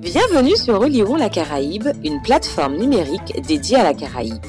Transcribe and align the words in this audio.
Bienvenue 0.00 0.56
sur 0.56 0.80
Relirons 0.80 1.16
la 1.16 1.28
Caraïbe, 1.28 1.88
une 2.02 2.22
plateforme 2.22 2.76
numérique 2.76 3.38
dédiée 3.46 3.76
à 3.76 3.82
la 3.82 3.92
Caraïbe. 3.92 4.42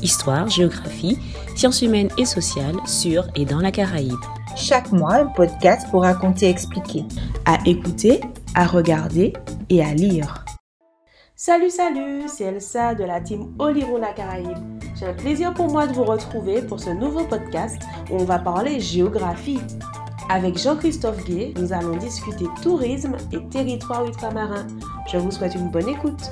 Histoire, 0.00 0.48
géographie, 0.48 1.18
sciences 1.54 1.82
humaines 1.82 2.08
et 2.16 2.24
sociales 2.24 2.76
sur 2.86 3.26
et 3.36 3.44
dans 3.44 3.60
la 3.60 3.70
Caraïbe. 3.70 4.18
Chaque 4.56 4.90
mois, 4.92 5.16
un 5.16 5.26
podcast 5.26 5.86
pour 5.90 6.04
raconter 6.04 6.46
et 6.46 6.50
expliquer. 6.50 7.04
À 7.44 7.58
écouter, 7.66 8.22
à 8.54 8.66
regarder 8.66 9.34
et 9.68 9.84
à 9.84 9.92
lire. 9.92 10.46
Salut, 11.36 11.68
salut, 11.68 12.22
c'est 12.26 12.44
Elsa 12.44 12.94
de 12.94 13.04
la 13.04 13.20
team 13.20 13.54
Olirons 13.58 13.98
la 13.98 14.14
Caraïbe. 14.14 14.56
J'ai 14.98 15.06
un 15.06 15.12
plaisir 15.12 15.52
pour 15.52 15.68
moi 15.68 15.86
de 15.86 15.92
vous 15.92 16.04
retrouver 16.04 16.62
pour 16.62 16.80
ce 16.80 16.88
nouveau 16.88 17.24
podcast 17.24 17.76
où 18.10 18.16
on 18.16 18.24
va 18.24 18.38
parler 18.38 18.80
géographie. 18.80 19.60
Avec 20.30 20.56
Jean-Christophe 20.56 21.22
Gay, 21.24 21.52
nous 21.58 21.72
allons 21.74 21.96
discuter 21.96 22.46
tourisme 22.62 23.16
et 23.32 23.46
territoire 23.48 24.06
ultramarin. 24.06 24.66
Je 25.06 25.18
vous 25.18 25.30
souhaite 25.30 25.54
une 25.54 25.68
bonne 25.70 25.88
écoute. 25.88 26.30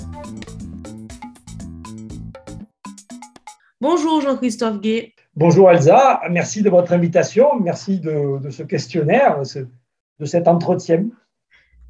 Bonjour 3.81 4.21
Jean-Christophe 4.23 4.81
Gay. 4.81 5.12
Bonjour 5.37 5.71
Elsa, 5.71 6.23
merci 6.31 6.62
de 6.62 6.71
votre 6.71 6.93
invitation, 6.93 7.59
merci 7.61 8.01
de, 8.01 8.39
ce 8.51 8.62
questionnaire, 8.62 9.43
de 10.19 10.25
cet 10.25 10.48
entretien. 10.48 11.07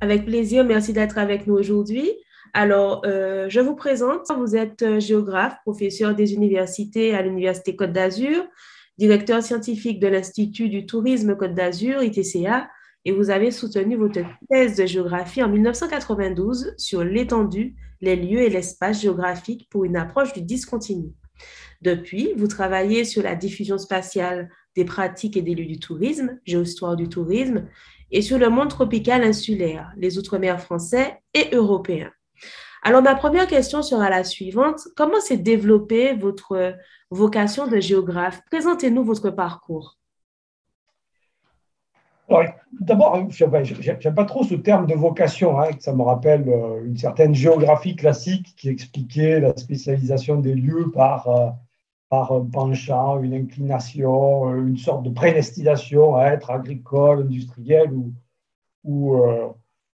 Avec 0.00 0.24
plaisir, 0.24 0.64
merci 0.64 0.92
d'être 0.92 1.18
avec 1.18 1.46
nous 1.46 1.54
aujourd'hui. 1.54 2.10
Alors, 2.52 3.02
euh, 3.06 3.46
je 3.48 3.60
vous 3.60 3.76
présente, 3.76 4.26
vous 4.36 4.56
êtes 4.56 4.98
géographe, 4.98 5.56
professeur 5.64 6.14
des 6.14 6.34
universités 6.34 7.14
à 7.14 7.22
l'Université 7.22 7.76
Côte 7.76 7.92
d'Azur, 7.92 8.44
directeur 8.98 9.42
scientifique 9.42 10.00
de 10.00 10.08
l'Institut 10.08 10.68
du 10.68 10.84
tourisme 10.84 11.36
Côte 11.36 11.54
d'Azur, 11.54 12.02
ITCA, 12.02 12.68
et 13.04 13.12
vous 13.12 13.30
avez 13.30 13.50
soutenu 13.50 13.96
votre 13.96 14.20
thèse 14.48 14.76
de 14.76 14.86
géographie 14.86 15.42
en 15.42 15.48
1992 15.48 16.74
sur 16.76 17.04
l'étendue, 17.04 17.74
les 18.00 18.16
lieux 18.16 18.40
et 18.40 18.48
l'espace 18.48 19.02
géographique 19.02 19.68
pour 19.70 19.84
une 19.84 19.96
approche 19.96 20.32
du 20.32 20.42
discontinu. 20.42 21.12
Depuis, 21.80 22.32
vous 22.36 22.46
travaillez 22.46 23.04
sur 23.04 23.22
la 23.22 23.34
diffusion 23.34 23.78
spatiale 23.78 24.48
des 24.76 24.84
pratiques 24.84 25.36
et 25.36 25.42
des 25.42 25.54
lieux 25.54 25.66
du 25.66 25.80
tourisme, 25.80 26.38
géohistoire 26.44 26.96
du 26.96 27.08
tourisme, 27.08 27.66
et 28.10 28.22
sur 28.22 28.38
le 28.38 28.50
monde 28.50 28.68
tropical 28.68 29.24
insulaire, 29.24 29.92
les 29.96 30.18
Outre-mer 30.18 30.60
français 30.60 31.20
et 31.34 31.48
européens. 31.52 32.12
Alors, 32.82 33.02
ma 33.02 33.14
première 33.14 33.46
question 33.46 33.82
sera 33.82 34.10
la 34.10 34.24
suivante. 34.24 34.80
Comment 34.96 35.20
s'est 35.20 35.36
développée 35.36 36.14
votre 36.14 36.74
vocation 37.10 37.66
de 37.66 37.80
géographe? 37.80 38.40
Présentez-nous 38.50 39.04
votre 39.04 39.30
parcours. 39.30 39.98
D'abord, 42.80 43.28
j'aime 43.30 44.14
pas 44.14 44.24
trop 44.24 44.44
ce 44.44 44.54
terme 44.54 44.86
de 44.86 44.94
vocation, 44.94 45.60
hein, 45.60 45.70
ça 45.78 45.94
me 45.94 46.02
rappelle 46.02 46.48
euh, 46.48 46.84
une 46.84 46.96
certaine 46.96 47.34
géographie 47.34 47.96
classique 47.96 48.54
qui 48.56 48.68
expliquait 48.70 49.40
la 49.40 49.56
spécialisation 49.56 50.40
des 50.40 50.54
lieux 50.54 50.90
par, 50.90 51.28
euh, 51.28 51.50
par 52.08 52.32
un 52.32 52.44
penchant, 52.44 53.20
une 53.22 53.34
inclination, 53.34 54.50
euh, 54.50 54.66
une 54.66 54.78
sorte 54.78 55.04
de 55.04 55.10
prédestination 55.10 56.16
à 56.16 56.28
être 56.28 56.50
agricole, 56.50 57.20
industriel 57.20 57.92
ou, 57.92 58.12
ou, 58.84 59.16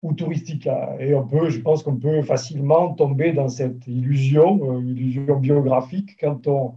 ou 0.02 0.12
touristique. 0.12 0.68
Et 1.00 1.14
on 1.14 1.26
peut, 1.26 1.48
je 1.48 1.60
pense 1.60 1.82
qu'on 1.82 1.96
peut 1.96 2.22
facilement 2.22 2.94
tomber 2.94 3.32
dans 3.32 3.48
cette 3.48 3.86
illusion, 3.86 4.80
illusion 4.80 5.36
biographique, 5.36 6.16
quand 6.20 6.46
on 6.46 6.74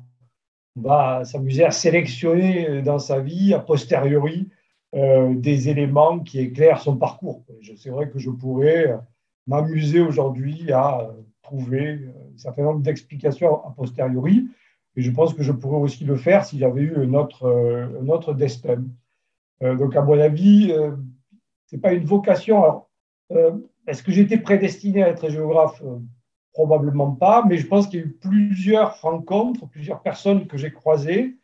va 0.75 1.23
s'amuser 1.25 1.65
à 1.65 1.71
sélectionner 1.71 2.81
dans 2.81 2.99
sa 2.99 3.19
vie, 3.19 3.53
a 3.53 3.59
posteriori, 3.59 4.49
euh, 4.95 5.33
des 5.35 5.69
éléments 5.69 6.19
qui 6.19 6.39
éclairent 6.39 6.81
son 6.81 6.97
parcours. 6.97 7.43
C'est 7.77 7.89
vrai 7.89 8.09
que 8.09 8.19
je 8.19 8.29
pourrais 8.29 8.97
m'amuser 9.47 9.99
aujourd'hui 9.99 10.71
à 10.71 11.09
trouver 11.41 12.09
un 12.33 12.37
certain 12.37 12.63
nombre 12.63 12.81
d'explications 12.81 13.65
a 13.65 13.71
posteriori, 13.71 14.47
et 14.95 15.01
je 15.01 15.11
pense 15.11 15.33
que 15.33 15.43
je 15.43 15.51
pourrais 15.51 15.79
aussi 15.79 16.03
le 16.03 16.15
faire 16.15 16.45
si 16.45 16.59
j'avais 16.59 16.81
eu 16.81 16.95
un 16.97 17.13
autre, 17.13 18.33
destin. 18.33 18.83
Euh, 19.63 19.75
donc, 19.75 19.95
à 19.95 20.01
mon 20.01 20.19
avis, 20.19 20.73
ce 21.69 21.75
n'est 21.75 21.81
pas 21.81 21.93
une 21.93 22.05
vocation. 22.05 22.83
Euh, 23.31 23.51
est-ce 23.87 24.03
que 24.03 24.11
j'étais 24.11 24.37
prédestiné 24.37 25.03
à 25.03 25.09
être 25.09 25.29
géographe? 25.29 25.81
Euh, 25.83 25.99
Probablement 26.51 27.11
pas, 27.11 27.45
mais 27.47 27.57
je 27.57 27.67
pense 27.67 27.87
qu'il 27.87 27.99
y 27.99 28.03
a 28.03 28.05
eu 28.05 28.11
plusieurs 28.11 28.99
rencontres, 29.01 29.67
plusieurs 29.67 30.01
personnes 30.01 30.47
que 30.47 30.57
j'ai 30.57 30.73
croisées 30.73 31.37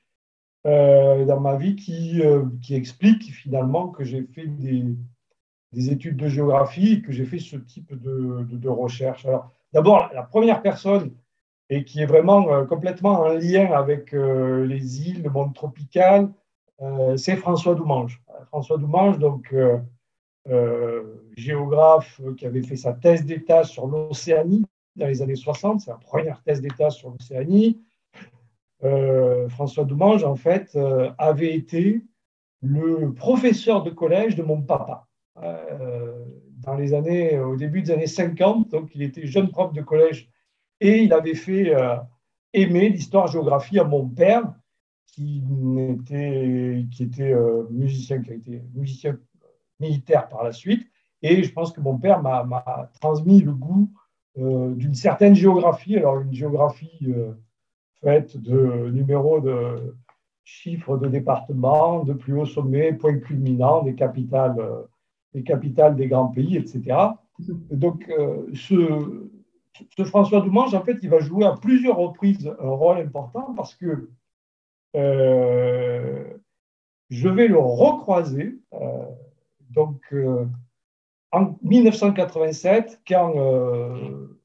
euh, 0.66 1.26
dans 1.26 1.40
ma 1.40 1.56
vie 1.56 1.76
qui, 1.76 2.22
qui 2.62 2.76
expliquent 2.76 3.31
finalement 3.31 3.90
que 3.90 4.03
j'ai 4.03 4.24
fait 4.24 4.48
des, 4.48 4.84
des, 5.72 5.92
études 5.92 6.18
de 6.18 6.28
géographie 6.28 6.94
et 6.94 7.02
que 7.02 7.12
j'ai 7.12 7.26
fait 7.26 7.40
ce 7.40 7.58
type 7.58 7.94
de, 7.94 8.70
recherche. 8.70 9.26
Alors, 9.26 9.52
d'abord, 9.74 10.09
la 10.14 10.24
première 10.24 10.62
personne 10.62 11.14
et 11.70 11.84
qui 11.84 12.02
est 12.02 12.06
vraiment 12.06 12.66
complètement 12.66 13.22
en 13.22 13.34
lien 13.34 13.72
avec 13.72 14.12
les 14.12 15.09
îles, 15.09 15.24
le 15.24 15.30
monde 15.30 15.53
tropical, 15.53 16.30
c'est 17.18 17.36
François 17.36 17.76
Doumange. 17.76 18.22
François 18.47 18.78
Doumange, 18.78 19.18
donc 19.20 19.53
euh, 20.47 21.02
géographe 21.36 22.22
qui 22.38 22.46
avait 22.46 22.62
fait 22.62 22.76
sa 22.76 22.94
thèse 22.94 23.26
d'État 23.26 23.64
sur 23.64 23.88
l'Océanie 23.88 24.64
dans 24.96 25.08
les 25.08 25.24
années 25.24 25.36
60, 25.36 25.82
c'est 25.82 25.90
la 25.90 25.97
première 25.97 26.42
thèse 26.44 26.62
d'État 26.62 26.92
sur 26.92 27.09
l'Océanie. 27.09 27.82
Euh, 28.84 29.47
François 29.50 29.86
Doumange, 29.86 30.24
en 30.24 30.36
fait, 30.36 30.75
euh, 30.75 31.12
avait 31.18 31.56
été 31.56 32.02
le 32.62 33.13
professeur 33.13 33.84
de 33.84 33.90
collège 33.90 34.36
de 34.36 34.44
mon 34.44 34.62
papa. 34.62 35.08
dans 36.66 36.75
les 36.75 36.94
années, 36.94 37.38
au 37.40 37.56
début 37.56 37.81
des 37.84 37.91
années 37.91 38.08
50, 38.08 38.72
donc 38.72 38.96
il 38.96 39.03
était 39.03 39.28
jeune 39.28 39.50
prof 39.50 39.72
de 39.74 39.81
collège 39.81 40.30
et 40.80 41.03
il 41.03 41.14
avait 41.14 41.35
fait 41.35 41.75
aimer 42.53 42.90
l'histoire-géographie 42.90 43.78
à 43.78 43.84
mon 43.84 44.08
père, 44.08 44.52
qui 45.06 45.44
était, 45.90 46.85
qui 46.91 47.03
était 47.03 47.35
musicien, 47.69 48.22
qui 48.22 48.31
a 48.31 48.35
été 48.35 48.64
musicien 48.74 49.19
militaire 49.80 50.28
par 50.28 50.44
la 50.44 50.52
suite. 50.52 50.88
Et 51.22 51.44
je 51.44 51.52
pense 51.52 51.72
que 51.72 51.81
mon 51.81 51.97
père 51.97 52.22
m'a 52.22 52.91
transmis 53.00 53.41
le 53.41 53.53
goût 53.53 53.91
euh, 54.38 54.75
d'une 54.75 54.94
certaine 54.94 55.35
géographie. 55.35 55.96
Alors, 55.97 56.19
une 56.19 56.34
géographie 56.34 57.00
euh, 57.08 57.34
de 58.06 58.90
numéros 58.92 59.40
de 59.40 59.96
chiffres 60.44 60.98
de 60.98 61.08
départements, 61.08 62.04
de 62.04 62.14
plus 62.14 62.34
haut 62.34 62.46
sommet, 62.46 62.94
points 62.94 63.20
culminants, 63.20 63.84
des 63.84 63.96
capitales, 63.96 64.56
euh, 64.60 64.84
des 65.34 65.44
capitales 65.44 65.96
des 65.96 66.08
grands 66.08 66.28
pays, 66.28 66.56
etc. 66.56 66.96
Donc, 67.40 68.10
ce, 68.54 69.28
ce, 69.98 70.04
François 70.06 70.42
Doumange, 70.42 70.74
en 70.74 70.84
fait, 70.84 70.98
il 71.02 71.10
va 71.10 71.20
jouer 71.20 71.46
à 71.46 71.54
plusieurs 71.54 71.98
reprises 71.98 72.54
un 72.60 72.70
rôle 72.70 73.00
important 73.00 73.54
parce 73.56 73.76
que 73.76 74.10
je 74.94 76.38
vais 77.28 77.48
le 77.48 77.58
recroiser 77.58 78.58
donc, 79.76 80.02
euh, 80.14 80.46
en 81.32 81.58
1987, 81.62 83.02
quand 83.08 83.34
euh, 83.36 84.40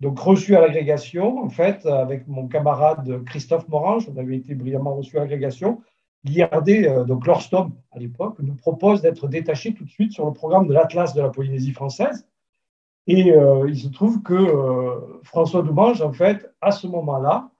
donc 0.00 0.18
reçu 0.18 0.56
à 0.56 0.60
l'agrégation, 0.60 1.38
en 1.38 1.48
fait, 1.48 1.86
avec 1.86 2.26
mon 2.26 2.48
camarade 2.48 3.24
Christophe 3.24 3.68
Morange, 3.68 4.08
on 4.12 4.18
avait 4.18 4.36
été 4.36 4.54
brillamment 4.54 4.94
reçu 4.94 5.16
à 5.16 5.20
l'agrégation, 5.20 5.80
l'IRD, 6.24 6.68
euh, 6.68 7.04
donc 7.04 7.26
l'Orstom 7.26 7.72
à 7.92 7.98
l'époque, 7.98 8.36
nous 8.40 8.54
propose 8.54 9.02
d'être 9.02 9.28
détaché 9.28 9.74
tout 9.74 9.84
de 9.84 9.90
suite 9.90 10.12
sur 10.12 10.26
le 10.26 10.32
programme 10.32 10.66
de 10.66 10.72
l'Atlas 10.72 11.14
de 11.14 11.22
la 11.22 11.28
Polynésie 11.28 11.72
française. 11.72 12.26
Et 13.06 13.34
il 13.68 13.76
se 13.76 13.88
trouve 13.88 14.22
que 14.22 14.34
François 15.24 15.60
Doumange, 15.60 16.00
en 16.00 16.14
fait, 16.14 16.50
à 16.62 16.70
ce 16.70 16.86
moment-là, 16.86 17.50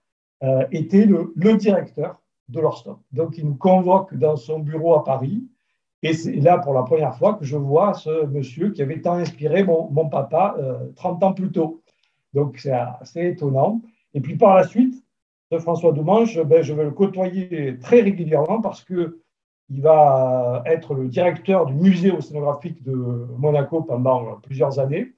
était 0.71 1.05
le, 1.05 1.31
directeur 1.55 2.19
de 2.49 2.59
l'Orstom. 2.59 2.97
Donc, 3.11 3.37
il 3.37 3.45
nous 3.45 3.53
convoque 3.53 4.15
dans 4.15 4.37
son 4.37 4.57
bureau 4.57 4.95
à 4.95 5.03
Paris 5.03 5.43
et 6.05 6.13
c'est 6.13 6.35
là 6.35 6.59
pour 6.59 6.75
la 6.75 6.83
première 6.83 7.15
fois 7.15 7.33
que 7.33 7.45
je 7.45 7.57
vois 7.57 7.95
ce 7.95 8.27
monsieur 8.27 8.69
qui 8.69 8.83
avait 8.83 9.01
tant 9.01 9.13
inspiré 9.13 9.63
mon, 9.63 10.07
papa 10.07 10.55
30 10.95 11.23
euh, 11.23 11.25
ans 11.25 11.33
plus 11.33 11.51
tôt. 11.51 11.81
Donc 12.35 12.59
c'est 12.59 12.71
assez 12.71 13.25
étonnant. 13.29 13.81
Et 14.13 14.21
puis 14.21 14.35
par 14.35 14.55
la 14.55 14.67
suite, 14.67 15.03
ce 15.51 15.57
François 15.59 15.91
Doumange, 15.91 16.41
ben, 16.43 16.61
je 16.61 16.73
vais 16.73 16.83
le 16.83 16.91
côtoyer 16.91 17.77
très 17.79 18.01
régulièrement 18.01 18.61
parce 18.61 18.83
que 18.83 19.21
il 19.69 19.81
va 19.81 20.61
être 20.67 20.93
le 20.93 21.07
directeur 21.07 21.65
du 21.65 21.73
musée 21.73 22.11
océanographique 22.11 22.83
de 22.83 22.93
Monaco 23.39 23.81
pendant 23.81 24.35
plusieurs 24.43 24.77
années. 24.77 25.13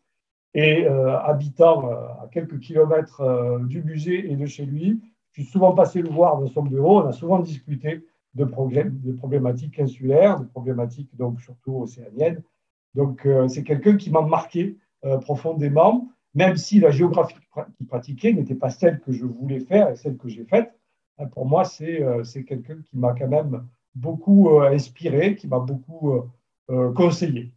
Et 0.54 0.88
euh, 0.88 1.20
habitant 1.20 1.92
euh, 1.92 1.96
à 2.24 2.30
quelques 2.32 2.60
kilomètres 2.60 3.22
du 3.68 3.84
musée 3.84 4.32
et 4.32 4.38
de 4.38 4.46
chez 4.46 4.66
lui, 4.66 5.02
je 5.32 5.44
suis 5.44 5.52
souvent 5.52 5.74
passé 5.74 6.02
le 6.02 6.10
voir 6.10 6.40
dans 6.40 6.48
son 6.48 6.64
bureau, 6.64 7.02
on 7.02 7.08
a 7.08 7.12
souvent 7.12 7.40
discuté 7.40 8.06
de, 8.34 8.46
de 8.46 9.12
problématiques 9.12 9.80
insulaires, 9.80 10.40
de 10.40 10.46
problématiques 10.46 11.16
donc 11.16 11.42
surtout 11.42 11.82
océaniennes. 11.82 12.42
Donc 12.96 13.26
euh, 13.26 13.48
c'est 13.48 13.64
quelqu'un 13.64 13.98
qui 13.98 14.10
m'a 14.10 14.22
marqué 14.22 14.78
euh, 15.06 15.18
profondément, 15.18 16.10
même 16.38 16.56
si 16.56 16.80
la 16.80 16.92
géographie 16.92 17.36
qu'il 17.78 17.88
pratiquait 17.88 18.32
n'était 18.32 18.56
pas 18.56 18.70
celle 18.70 19.00
que 19.00 19.12
je 19.12 19.26
voulais 19.26 19.60
faire 19.60 19.90
et 19.90 19.96
celle 19.96 20.18
que 20.18 20.30
j'ai 20.30 20.46
faite. 20.46 20.72
Hein, 21.18 21.26
pour 21.26 21.48
moi, 21.48 21.64
euh, 21.82 22.24
c'est 22.24 22.44
quelqu'un 22.44 22.78
qui 22.86 22.96
m'a 22.96 23.14
quand 23.14 23.28
même 23.28 23.68
beaucoup 23.96 24.60
inspiré, 24.62 25.36
qui 25.36 25.48
m'a 25.48 25.58
beaucoup 25.58 26.22
conseillé. 26.96 27.52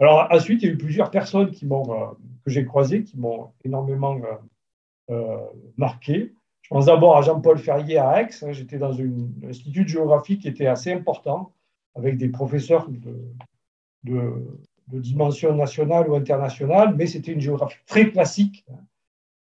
Alors 0.00 0.26
ensuite, 0.32 0.62
il 0.62 0.66
y 0.66 0.68
a 0.68 0.72
eu 0.72 0.78
plusieurs 0.78 1.12
personnes 1.12 1.52
que 1.52 2.50
j'ai 2.50 2.64
croisées 2.64 3.04
qui 3.04 3.16
m'ont 3.16 3.52
énormément 3.64 4.20
marqué. 5.76 6.34
Je 6.62 6.68
pense 6.70 6.86
d'abord 6.86 7.16
à 7.16 7.22
Jean-Paul 7.22 7.58
Ferrier 7.58 7.98
à 7.98 8.22
Aix. 8.22 8.30
Hein. 8.42 8.52
J'étais 8.52 8.78
dans 8.78 8.98
un 8.98 9.48
institut 9.48 9.84
de 9.84 9.88
géographie 9.88 10.38
qui 10.38 10.48
était 10.48 10.66
assez 10.66 10.92
important, 10.92 11.52
avec 11.94 12.16
des 12.16 12.28
professeurs 12.28 12.88
de, 12.88 14.58
dimension 14.88 15.54
nationale 15.54 16.08
ou 16.08 16.14
internationale, 16.14 16.94
mais 16.96 17.06
c'était 17.06 17.32
une 17.32 17.40
géographie 17.40 17.78
très 17.86 18.10
classique. 18.10 18.64
Hein. 18.70 18.78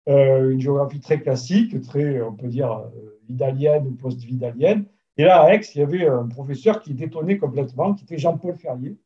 Euh, 0.10 0.51
une 0.51 0.60
géographie 0.60 1.00
très 1.00 1.22
classique, 1.22 1.80
très, 1.81 2.22
on 2.22 2.33
peut 2.33 2.48
dire, 2.48 2.72
euh, 2.72 3.19
vidalienne 3.30 3.88
ou 3.88 3.92
post-vidalienne. 3.92 4.86
Et 5.18 5.24
là, 5.24 5.44
à 5.44 5.54
Aix, 5.54 5.62
il 5.75 5.80
y 5.80 5.83
avait 5.83 6.07
un 6.07 6.28
professeur 6.28 6.81
qui 6.81 6.94
détonnait 6.94 7.38
complètement, 7.38 7.94
qui 7.94 8.04
était 8.04 8.18
Jean-Paul 8.18 8.56
Ferrier, 8.56 8.98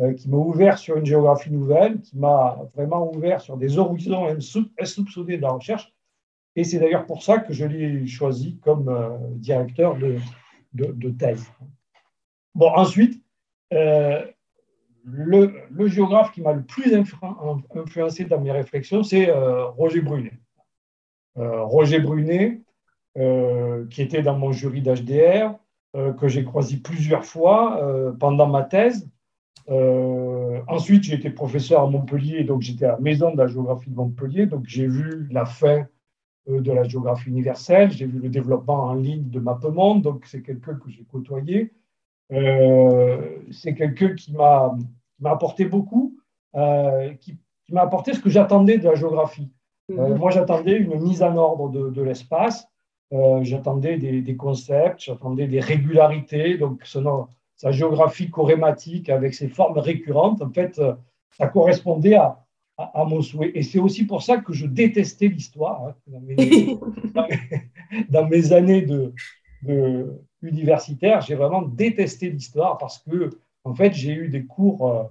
euh, 0.00 0.12
qui 0.12 0.28
m'a 0.28 0.36
ouvert 0.36 0.78
sur 0.78 0.96
une 0.96 1.06
géographie 1.06 1.50
nouvelle, 1.50 2.00
qui 2.00 2.18
m'a 2.18 2.58
vraiment 2.74 3.10
ouvert 3.14 3.40
sur 3.40 3.56
des 3.56 3.78
horizons 3.78 4.26
insoupçonnés 4.78 5.36
de 5.36 5.42
la 5.42 5.52
recherche 5.52 5.94
et 6.56 6.64
c'est 6.64 6.78
d'ailleurs 6.78 7.06
pour 7.06 7.22
ça 7.22 7.38
que 7.38 7.52
je 7.52 7.64
l'ai 7.64 8.06
choisi 8.06 8.58
comme 8.58 8.88
euh, 8.88 9.16
directeur 9.32 9.96
de, 9.96 10.18
de, 10.72 11.10
thèse. 11.10 11.46
Bon, 12.54 12.70
ensuite, 12.74 13.22
euh, 13.72 14.24
le, 15.04 15.86
géographe 15.86 16.32
qui 16.32 16.40
m'a 16.40 16.52
le 16.52 16.62
plus 16.62 16.94
influencé 16.94 18.24
dans 18.24 18.40
mes 18.40 18.52
réflexions, 18.52 19.02
c'est 19.02 19.28
euh, 19.28 19.66
Roger 19.66 20.00
Brunet. 20.00 20.38
Roger 21.36 21.98
Brunet, 21.98 22.60
qui 23.16 24.02
était 24.02 24.22
dans 24.22 24.38
mon 24.38 24.52
jury 24.52 24.82
d'HDR, 24.82 25.56
que 26.16 26.28
j'ai 26.28 26.44
croisé 26.44 26.76
plusieurs 26.76 27.24
fois 27.24 28.14
pendant 28.20 28.46
ma 28.46 28.62
thèse. 28.62 29.10
ensuite, 29.66 31.02
j'ai 31.02 31.14
été 31.14 31.30
professeur 31.30 31.80
à 31.80 31.86
Montpellier, 31.88 32.44
donc 32.44 32.62
j'étais 32.62 32.84
à 32.84 32.92
la 32.92 33.00
maison 33.00 33.32
de 33.32 33.38
la 33.38 33.48
géographie 33.48 33.90
de 33.90 33.96
Montpellier, 33.96 34.46
donc 34.46 34.66
j'ai 34.68 34.86
vu 34.86 35.26
la 35.32 35.44
fin 35.44 35.88
euh, 36.50 36.60
de 36.60 36.72
la 36.72 36.84
géographie 36.84 37.30
universelle. 37.30 37.90
J'ai 37.90 38.06
vu 38.06 38.18
le 38.18 38.28
développement 38.28 38.84
en 38.84 38.94
ligne 38.94 39.30
de 39.30 39.40
MapMonde, 39.40 40.02
donc 40.02 40.26
c'est 40.26 40.42
quelqu'un 40.42 40.74
que 40.74 40.90
j'ai 40.90 41.04
côtoyé. 41.04 41.72
Euh, 42.32 43.38
c'est 43.50 43.74
quelqu'un 43.74 44.14
qui 44.14 44.32
m'a 44.32 44.74
apporté 45.24 45.64
beaucoup, 45.64 46.16
euh, 46.54 47.12
qui, 47.14 47.38
m'a 47.70 47.82
apporté 47.82 48.12
ce 48.14 48.20
que 48.20 48.30
j'attendais 48.30 48.78
de 48.78 48.84
la 48.84 48.94
géographie. 48.94 49.50
Mhm. 49.88 50.16
moi, 50.16 50.30
j'attendais 50.30 50.78
une 50.78 50.98
mise 50.98 51.22
en 51.22 51.36
ordre 51.36 51.68
de, 51.68 52.02
l'espace, 52.02 52.66
j'attendais 53.42 53.98
des, 53.98 54.36
concepts, 54.36 55.00
j'attendais 55.00 55.46
des 55.46 55.60
régularités, 55.60 56.56
donc 56.56 56.86
sa 57.56 57.70
géographie 57.70 58.30
chorématique 58.30 59.10
avec 59.10 59.34
ses 59.34 59.48
formes 59.48 59.78
récurrentes, 59.78 60.40
en 60.40 60.50
fait, 60.50 60.80
ça 61.36 61.46
correspondait 61.48 62.14
à, 62.14 62.44
à, 62.76 63.04
mon 63.04 63.22
souhait. 63.22 63.52
Et 63.54 63.62
c'est 63.62 63.78
aussi 63.78 64.04
pour 64.04 64.22
ça 64.22 64.38
que 64.38 64.52
je 64.52 64.66
détestais 64.66 65.28
l'histoire. 65.28 65.86
Hein, 65.86 65.94
dans, 68.08 68.26
mes, 68.26 68.52
années 68.52 68.82
de, 68.82 69.12
universitaire, 70.46 71.20
j'ai 71.20 71.34
vraiment 71.34 71.62
détesté 71.62 72.30
l'histoire 72.30 72.78
parce 72.78 72.98
que, 72.98 73.30
en 73.64 73.74
fait, 73.74 73.92
j'ai 73.92 74.12
eu 74.12 74.28
des 74.28 74.44
cours 74.44 74.90
euh, 74.90 75.04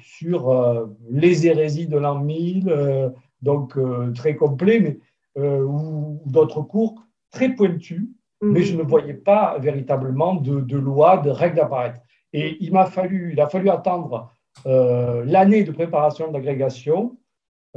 sur 0.00 0.50
euh, 0.50 0.86
les 1.10 1.46
hérésies 1.46 1.86
de 1.86 1.98
l'an 1.98 2.18
1000, 2.18 2.68
euh, 2.68 3.10
donc 3.42 3.78
très 4.14 4.36
complets, 4.36 4.80
mais, 4.80 4.98
ou 5.42 6.20
d'autres 6.26 6.60
cours 6.60 7.02
très 7.30 7.54
pointus, 7.54 8.06
mais 8.42 8.62
je 8.62 8.76
ne 8.76 8.82
voyais 8.82 9.14
pas 9.14 9.58
véritablement 9.58 10.34
de, 10.34 10.60
de 10.60 10.76
loi, 10.76 11.16
de 11.18 11.30
règles 11.30 11.60
apparaître. 11.60 12.00
Et 12.32 12.58
il 12.60 12.72
m'a 12.72 12.86
fallu, 12.86 13.32
il 13.32 13.40
a 13.40 13.48
fallu 13.48 13.70
attendre 13.70 14.30
euh, 14.66 15.24
l'année 15.24 15.64
de 15.64 15.72
préparation 15.72 16.30
d'agrégation 16.30 17.16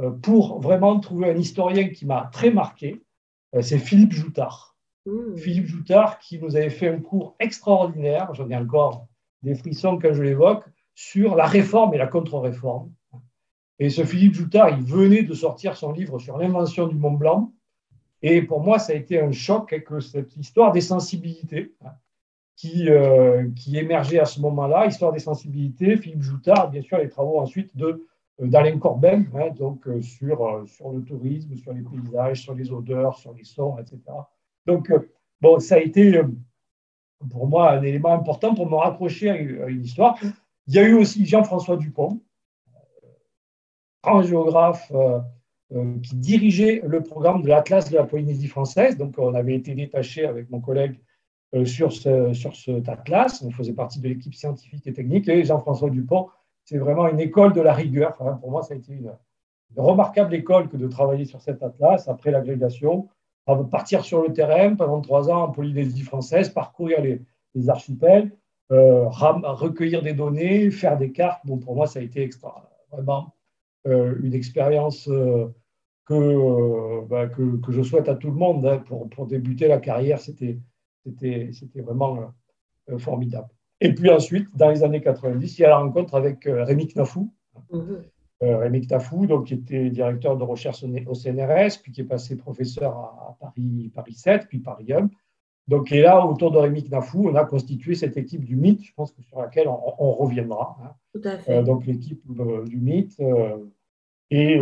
euh, 0.00 0.10
pour 0.10 0.60
vraiment 0.60 0.98
trouver 1.00 1.30
un 1.30 1.36
historien 1.36 1.88
qui 1.88 2.06
m'a 2.06 2.28
très 2.32 2.50
marqué. 2.50 3.02
Euh, 3.54 3.62
c'est 3.62 3.78
Philippe 3.78 4.12
Joutard. 4.12 4.73
Mmh. 5.06 5.36
Philippe 5.36 5.66
Joutard 5.66 6.18
qui 6.18 6.38
nous 6.38 6.56
avait 6.56 6.70
fait 6.70 6.88
un 6.88 7.00
cours 7.00 7.36
extraordinaire, 7.38 8.32
j'en 8.34 8.48
ai 8.48 8.56
encore 8.56 9.06
des 9.42 9.54
frissons 9.54 9.98
quand 9.98 10.14
je 10.14 10.22
l'évoque, 10.22 10.64
sur 10.94 11.36
la 11.36 11.46
réforme 11.46 11.94
et 11.94 11.98
la 11.98 12.06
contre-réforme. 12.06 12.90
Et 13.78 13.90
ce 13.90 14.04
Philippe 14.04 14.34
Joutard, 14.34 14.70
il 14.70 14.84
venait 14.84 15.22
de 15.22 15.34
sortir 15.34 15.76
son 15.76 15.92
livre 15.92 16.18
sur 16.18 16.38
l'invention 16.38 16.86
du 16.86 16.94
Mont 16.94 17.12
Blanc. 17.12 17.52
Et 18.22 18.40
pour 18.40 18.60
moi, 18.60 18.78
ça 18.78 18.92
a 18.92 18.96
été 18.96 19.20
un 19.20 19.32
choc 19.32 19.72
avec 19.72 19.88
cette 20.00 20.36
histoire 20.36 20.72
des 20.72 20.80
sensibilités 20.80 21.74
qui, 22.56 22.88
euh, 22.88 23.50
qui 23.56 23.76
émergeait 23.76 24.20
à 24.20 24.24
ce 24.24 24.40
moment-là, 24.40 24.86
Histoire 24.86 25.12
des 25.12 25.18
sensibilités, 25.18 25.96
Philippe 25.96 26.22
Joutard, 26.22 26.70
bien 26.70 26.82
sûr, 26.82 26.98
les 26.98 27.08
travaux 27.08 27.38
ensuite 27.38 27.72
euh, 27.82 28.06
d'Alain 28.38 28.78
Corbin, 28.78 29.24
hein, 29.34 29.50
donc 29.50 29.86
euh, 29.88 30.00
sur 30.00 30.92
le 30.92 31.02
tourisme, 31.02 31.54
sur 31.56 31.72
les 31.72 31.82
paysages, 31.82 32.42
sur 32.42 32.54
les 32.54 32.70
odeurs, 32.72 33.18
sur 33.18 33.34
les 33.34 33.44
sons, 33.44 33.76
etc. 33.78 33.98
Donc, 34.66 34.92
bon, 35.40 35.58
ça 35.58 35.76
a 35.76 35.78
été 35.78 36.20
pour 37.30 37.46
moi 37.46 37.72
un 37.72 37.82
élément 37.82 38.12
important 38.12 38.54
pour 38.54 38.68
me 38.68 38.76
raccrocher 38.76 39.30
à 39.30 39.36
une, 39.36 39.82
histoire. 39.82 40.18
Il 40.66 40.74
y 40.74 40.78
a 40.78 40.82
eu 40.82 40.94
aussi 40.94 41.26
Jean-François 41.26 41.76
Dupont, 41.76 42.20
grand 44.02 44.22
géographe 44.22 44.90
qui 46.02 46.16
dirigeait 46.16 46.82
le 46.86 47.02
programme 47.02 47.42
de 47.42 47.48
l'Atlas 47.48 47.90
de 47.90 47.96
la 47.96 48.04
Polynésie 48.04 48.48
française. 48.48 48.96
Donc, 48.96 49.14
on 49.18 49.34
avait 49.34 49.54
été 49.54 49.74
détaché 49.74 50.24
avec 50.24 50.50
mon 50.50 50.60
collègue 50.60 50.98
euh, 51.54 51.64
sur, 51.64 51.92
ce, 51.92 52.32
sur 52.32 52.56
cet 52.56 52.88
atlas. 52.88 53.42
On 53.42 53.50
faisait 53.50 53.74
partie 53.74 54.00
de 54.00 54.08
l'équipe 54.08 54.34
scientifique 54.34 54.86
et 54.88 54.92
technique. 54.92 55.28
Et 55.28 55.44
Jean-François 55.44 55.88
Dupont, 55.88 56.28
c'est 56.64 56.78
vraiment 56.78 57.06
une 57.06 57.20
école 57.20 57.52
de 57.52 57.60
la 57.60 57.72
rigueur. 57.72 58.16
pour 58.16 58.50
moi, 58.50 58.62
ça 58.62 58.74
a 58.74 58.76
été 58.76 58.92
une, 58.92 59.12
remarquable 59.76 60.34
école 60.34 60.68
que 60.68 60.76
de 60.76 60.88
travailler 60.88 61.24
sur 61.24 61.40
cet 61.40 61.62
atlas 61.62 62.08
après 62.08 62.30
l'agrégation, 62.30 63.08
partir 63.70 64.04
sur 64.04 64.22
le 64.22 64.32
terrain 64.32 64.74
pendant 64.74 65.00
trois 65.00 65.30
ans 65.30 65.42
en 65.44 65.50
Polynésie 65.50 66.02
française, 66.02 66.48
parcourir 66.48 67.00
les, 67.02 67.20
archipels, 67.68 68.32
euh, 68.72 69.06
recueillir 69.08 70.02
des 70.02 70.14
données, 70.14 70.70
faire 70.70 70.96
des 70.98 71.12
cartes. 71.12 71.40
Bon, 71.44 71.58
pour 71.58 71.76
moi, 71.76 71.86
ça 71.86 72.00
a 72.00 72.02
été 72.02 72.22
extra, 72.22 72.70
vraiment 72.90 73.34
euh, 73.86 74.16
une 74.22 74.34
expérience 74.34 75.08
que, 76.06 77.04
bah, 77.06 77.28
que, 77.28 77.56
que, 77.60 77.72
je 77.72 77.82
souhaite 77.82 78.08
à 78.08 78.14
tout 78.14 78.28
le 78.28 78.36
monde 78.36 78.66
hein, 78.66 78.78
pour, 78.78 79.08
pour 79.08 79.26
débuter 79.26 79.68
la 79.68 79.78
carrière. 79.78 80.18
C'était 80.18 80.58
vraiment 81.76 82.34
euh, 82.90 82.98
formidable. 82.98 83.48
Et 83.80 83.94
puis 83.94 84.10
ensuite, 84.10 84.48
dans 84.54 84.68
les 84.68 84.82
années 84.82 85.00
90, 85.00 85.58
il 85.58 85.62
y 85.62 85.64
a 85.64 85.70
la 85.70 85.78
rencontre 85.78 86.14
avec 86.14 86.46
euh, 86.46 86.64
Rémi 86.64 86.86
Knafou. 86.86 87.32
Mhm. 87.72 87.80
Euh, 87.90 88.02
Rémi 88.44 88.86
Knafou, 88.86 89.26
donc, 89.26 89.46
qui 89.46 89.54
était 89.54 89.90
directeur 89.90 90.36
de 90.36 90.44
recherche 90.44 90.84
au 91.06 91.14
CNRS, 91.14 91.80
puis 91.82 91.92
qui 91.92 92.00
est 92.02 92.04
passé 92.04 92.36
professeur 92.36 92.92
à, 92.92 93.36
Paris, 93.40 93.90
Paris 93.94 94.14
7, 94.14 94.46
puis 94.48 94.58
Paris 94.58 94.92
1. 94.92 95.08
Donc, 95.66 95.92
et 95.92 96.02
là, 96.02 96.26
autour 96.26 96.50
de 96.50 96.58
Rémi 96.58 96.82
Knafou, 96.84 97.28
on 97.28 97.34
a 97.34 97.44
constitué 97.44 97.94
cette 97.94 98.16
équipe 98.16 98.44
du 98.44 98.56
mythe, 98.56 98.82
je 98.82 98.92
pense 98.94 99.12
que 99.12 99.22
sur 99.22 99.40
laquelle 99.40 99.68
on, 99.68 100.12
reviendra. 100.12 100.76
Hein. 100.82 100.90
Tout 101.14 101.26
à 101.26 101.38
fait. 101.38 101.62
donc, 101.62 101.86
l'équipe 101.86 102.22
du 102.66 102.76
mythe. 102.76 103.20
et 104.30 104.60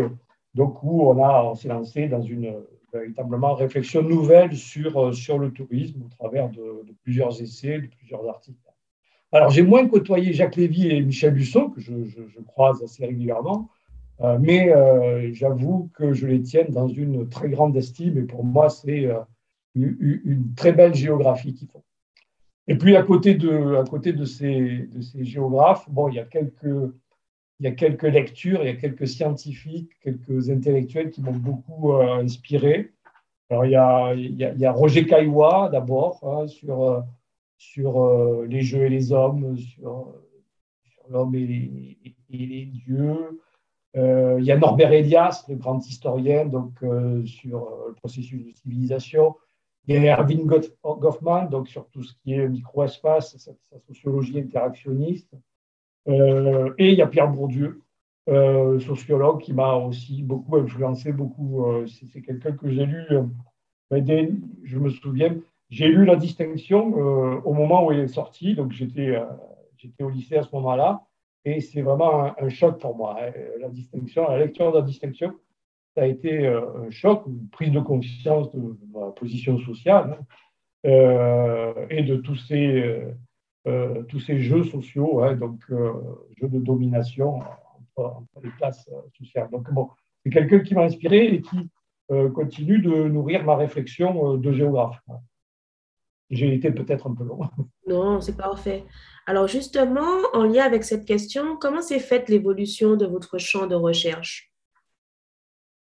donc, 0.55 0.83
où 0.83 1.09
on, 1.09 1.19
on 1.19 1.55
s'est 1.55 1.69
lancé 1.69 2.09
dans 2.09 2.23
une 2.23 2.55
véritablement 2.93 3.55
réflexion 3.55 4.03
nouvelle 4.03 4.57
sur, 4.57 4.97
euh, 5.01 5.13
sur 5.13 5.39
le 5.39 5.51
tourisme 5.51 6.03
au 6.03 6.09
travers 6.09 6.51
de, 6.51 6.85
plusieurs 7.03 7.41
essais, 7.41 7.79
de 7.81 7.87
plusieurs 7.87 8.29
articles. 8.29 8.59
Alors, 9.33 9.51
j'ai 9.51 9.63
moins 9.63 9.87
côtoyé 9.89 10.33
Jacques 10.33 10.57
Lévy 10.57 10.89
et 10.89 11.01
Michel 11.01 11.35
Busson, 11.35 11.71
que 11.71 11.81
je, 11.81 12.41
croise 12.47 12.83
assez 12.83 13.07
régulièrement, 13.07 13.71
euh, 14.21 14.39
mais 14.39 14.71
euh, 14.71 15.33
j'avoue 15.33 15.91
que 15.95 16.13
je 16.13 16.27
les 16.27 16.43
tiens 16.43 16.67
dans 16.69 16.89
une 16.89 17.29
très 17.29 17.49
grande 17.49 17.77
estime 17.77 18.19
et 18.19 18.23
pour 18.23 18.45
moi, 18.45 18.69
c'est 18.69 19.09
une, 19.75 20.53
très 20.55 20.73
belle 20.73 20.95
géographie 20.95 21.55
qu'ils 21.55 21.69
font. 21.69 21.83
Et 22.69 22.77
puis, 22.77 22.95
à 22.95 23.03
côté 23.03 23.35
de, 23.35 23.77
à 23.77 23.85
côté 23.85 24.13
de, 24.13 24.25
ces, 24.25 24.89
de 24.93 25.01
ces 25.01 25.25
géographes, 25.25 25.89
bon, 25.91 26.09
il 26.09 26.17
y 26.17 26.21
a 26.21 26.25
quelques 26.25 26.93
il 27.63 27.67
y 27.67 27.69
a 27.69 27.73
quelques 27.77 28.03
lectures, 28.03 28.61
il 28.65 28.67
y 28.67 28.71
a 28.71 28.75
quelques 28.75 29.07
scientifiques, 29.07 29.93
quelques 30.03 30.51
intellectuels 30.51 31.11
qui 31.11 31.23
m'ont 31.23 31.31
beaucoup 31.31 31.93
euh, 31.93 32.17
inspiré. 32.17 32.91
Alors, 33.51 33.65
il 33.65 33.71
y 33.71 33.77
a, 33.77 34.15
il 34.15 34.37
y 34.37 34.67
a, 34.67 34.73
Roger 34.73 35.07
Caillois, 35.07 35.69
d'abord, 35.71 36.19
hein, 36.25 36.49
sur, 36.49 36.83
euh, 36.83 37.01
sur 37.63 38.03
euh, 38.03 38.47
les 38.49 38.63
jeux 38.63 38.83
et 38.83 38.89
les 38.89 39.13
hommes, 39.13 39.57
sur, 39.57 40.13
l'homme 41.09 41.35
et, 41.35 41.97
les 42.31 42.67
dieux. 42.67 43.41
il 43.95 44.45
y 44.45 44.51
a 44.51 44.57
Norbert 44.57 44.93
Elias, 44.93 45.45
le 45.49 45.57
grand 45.57 45.79
historien, 45.87 46.47
donc, 46.47 46.73
sur 47.27 47.69
le 47.89 47.95
processus 47.95 48.45
de 48.45 48.53
civilisation. 48.53 49.35
Il 49.87 50.03
y 50.03 50.09
a 50.09 50.17
Erwin 50.17 50.47
Goffman, 50.85 51.47
donc, 51.47 51.69
sur 51.69 51.89
tout 51.89 52.05
ce 52.05 52.15
qui 52.23 52.35
est 52.35 52.49
microespace, 52.49 53.37
sa, 53.37 53.53
sociologie 53.81 54.39
interactionniste. 54.39 55.35
Euh, 56.09 56.73
et 56.79 56.93
il 56.93 56.99
y 56.99 57.03
a 57.03 57.07
Pierre 57.09 57.31
Bourdieu, 57.31 57.83
euh, 58.29 58.79
sociologue, 58.79 59.41
qui 59.41 59.53
m'a 59.53 59.75
aussi 59.75 60.23
beaucoup 60.23 60.57
influencé. 60.57 61.13
Beaucoup, 61.13 61.65
euh, 61.65 61.87
c'est 61.87 62.23
quelqu'un 62.23 62.53
que 62.53 62.71
j'ai 62.71 62.87
lu. 62.87 63.05
je 63.91 64.79
me 64.79 64.91
souviens, 64.91 65.37
j'ai 65.73 65.89
lu 65.89 66.05
La 66.05 66.17
Distinction 66.17 66.85
au 67.45 67.55
moment 67.55 67.87
où 67.87 67.93
il 67.93 68.01
est 68.01 68.07
sorti, 68.09 68.55
donc 68.55 68.73
j'étais 68.73 69.17
j'étais 69.79 70.05
au 70.05 70.11
lycée 70.11 70.37
à 70.37 70.43
ce 70.43 70.55
moment-là. 70.55 71.03
Et 71.45 71.61
c'est 71.61 71.83
vraiment 71.83 72.39
un, 72.39 72.49
choc 72.49 72.79
pour 72.79 72.97
moi. 72.97 73.17
Hein. 73.21 73.33
La 73.59 73.69
distinction, 73.69 74.29
la 74.29 74.39
lecture 74.39 74.71
de 74.71 74.79
la 74.79 74.85
distinction, 74.85 75.35
ça 75.95 76.03
a 76.03 76.07
été 76.07 76.47
un 76.47 76.91
choc, 76.91 77.25
une 77.27 77.49
prise 77.49 77.73
de 77.73 77.81
conscience 77.81 78.53
de 78.53 78.77
ma 78.93 79.11
position 79.11 79.59
sociale 79.59 80.19
hein, 80.85 81.75
et 81.91 82.03
de 82.03 82.17
tous 82.17 82.37
ces, 82.37 83.03
tous 84.09 84.21
ces 84.21 84.41
jeux 84.41 84.65
sociaux, 84.65 85.23
hein, 85.23 85.35
donc 85.35 85.59
jeux 85.69 86.49
de 86.49 86.59
domination 86.61 87.41
entre, 87.97 88.23
les 88.43 88.51
classes 88.51 88.89
sociales. 89.19 89.49
Donc 89.51 89.71
bon, 89.73 89.89
c'est 90.23 90.31
quelqu'un 90.31 90.61
qui 90.61 90.75
m'a 90.75 90.85
inspiré 90.85 91.27
et 91.27 91.41
qui 91.41 91.71
continue 92.35 92.79
de 92.79 93.09
nourrir 93.09 93.45
ma 93.45 93.57
réflexion 93.57 94.37
de 94.37 94.53
géographe. 94.53 95.03
J'ai 96.33 96.55
été 96.55 96.73
peut-être 96.73 97.09
un 97.09 97.15
peu 97.15 97.25
long. 97.25 97.41
Non, 97.87 98.21
c'est 98.21 98.37
parfait. 98.37 98.85
Alors 99.27 99.49
justement, 99.49 100.09
en 100.33 100.45
lien 100.45 100.65
avec 100.65 100.85
cette 100.85 101.05
question, 101.05 101.57
comment 101.57 101.83
s'est 101.83 101.99
faite 101.99 102.29
l'évolution 102.29 102.97
de 102.97 103.07
votre 103.07 103.39
champ 103.39 103.67
de 103.67 103.75
recherche? 103.75 104.51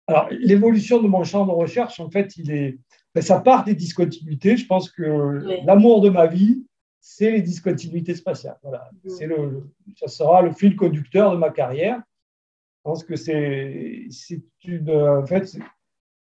Alors, 0.08 0.28
l'évolution 0.30 1.02
de 1.02 1.08
mon 1.08 1.24
champ 1.24 1.46
de 1.46 1.52
recherche, 1.52 1.98
en 2.00 2.10
fait, 2.10 2.36
il 2.36 2.50
est, 2.50 2.78
ben, 3.14 3.22
ça 3.22 3.40
part 3.40 3.64
des 3.64 3.74
discontinuités. 3.74 4.56
Je 4.56 4.66
pense 4.66 4.90
que 4.90 5.40
l'amour 5.64 6.00
de 6.00 6.10
ma 6.10 6.26
vie, 6.26 6.64
c'est 7.00 7.30
les 7.30 7.42
discontinuités 7.42 8.14
spatiales. 8.14 8.58
Voilà. 8.62 8.90
C'est 9.06 9.26
le, 9.26 9.70
ça 9.96 10.08
sera 10.08 10.42
le 10.42 10.52
fil 10.52 10.76
conducteur 10.76 11.32
de 11.32 11.38
ma 11.38 11.50
carrière. 11.50 11.98
Je 11.98 12.82
pense 12.90 13.04
que 13.04 13.16
c'est, 13.16 14.06
c'est 14.10 14.42
une, 14.64 14.90
en 14.90 15.26
fait, 15.26 15.56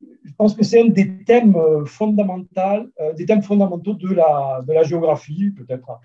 je 0.00 0.32
pense 0.36 0.54
que 0.54 0.64
c'est 0.64 0.80
un 0.80 0.88
des 0.88 1.24
thèmes 1.24 1.56
euh, 1.56 1.84
fondamentaux, 1.84 2.90
euh, 3.00 3.12
des 3.14 3.26
thèmes 3.26 3.42
fondamentaux 3.42 3.94
de 3.94 4.12
la, 4.12 4.62
de 4.66 4.72
la 4.72 4.82
géographie, 4.82 5.50
peut-être 5.50 5.98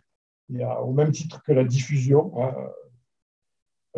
au 0.83 0.91
même 0.91 1.12
titre 1.12 1.41
que 1.43 1.53
la 1.53 1.63
diffusion, 1.63 2.33
hein, 2.41 2.53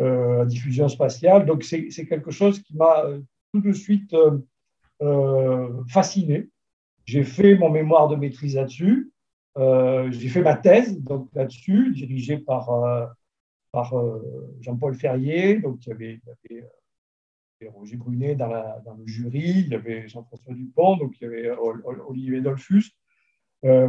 euh, 0.00 0.38
la 0.38 0.44
diffusion 0.44 0.88
spatiale. 0.88 1.46
Donc 1.46 1.64
c'est 1.64 2.06
quelque 2.06 2.30
chose 2.30 2.60
qui 2.62 2.76
m'a 2.76 3.04
tout 3.52 3.60
de 3.60 3.72
suite 3.72 4.14
fasciné. 5.88 6.48
J'ai 7.06 7.24
fait 7.24 7.56
mon 7.56 7.70
mémoire 7.70 8.08
de 8.08 8.14
maîtrise 8.14 8.54
là-dessus. 8.54 9.10
J'ai 9.56 10.28
fait 10.28 10.42
ma 10.42 10.54
thèse 10.54 11.00
là-dessus, 11.34 11.92
dirigée 11.92 12.38
par, 12.38 12.70
par 13.72 13.92
Jean-Paul 14.60 14.94
Ferrier. 14.94 15.58
Donc 15.58 15.80
avait 15.88 16.20
Roger 17.62 17.96
Brunet 17.96 18.34
dans, 18.34 18.48
le 18.48 19.06
jury, 19.06 19.64
il 19.66 19.68
y 19.68 19.74
avait 19.74 20.08
Jean-François 20.08 20.54
Dupont, 20.54 20.96
donc 20.96 21.14
il 21.20 21.24
y 21.24 21.26
avait 21.26 21.50
Olivier 22.08 22.40
Dolphus. 22.40 22.90
Euh, 23.64 23.88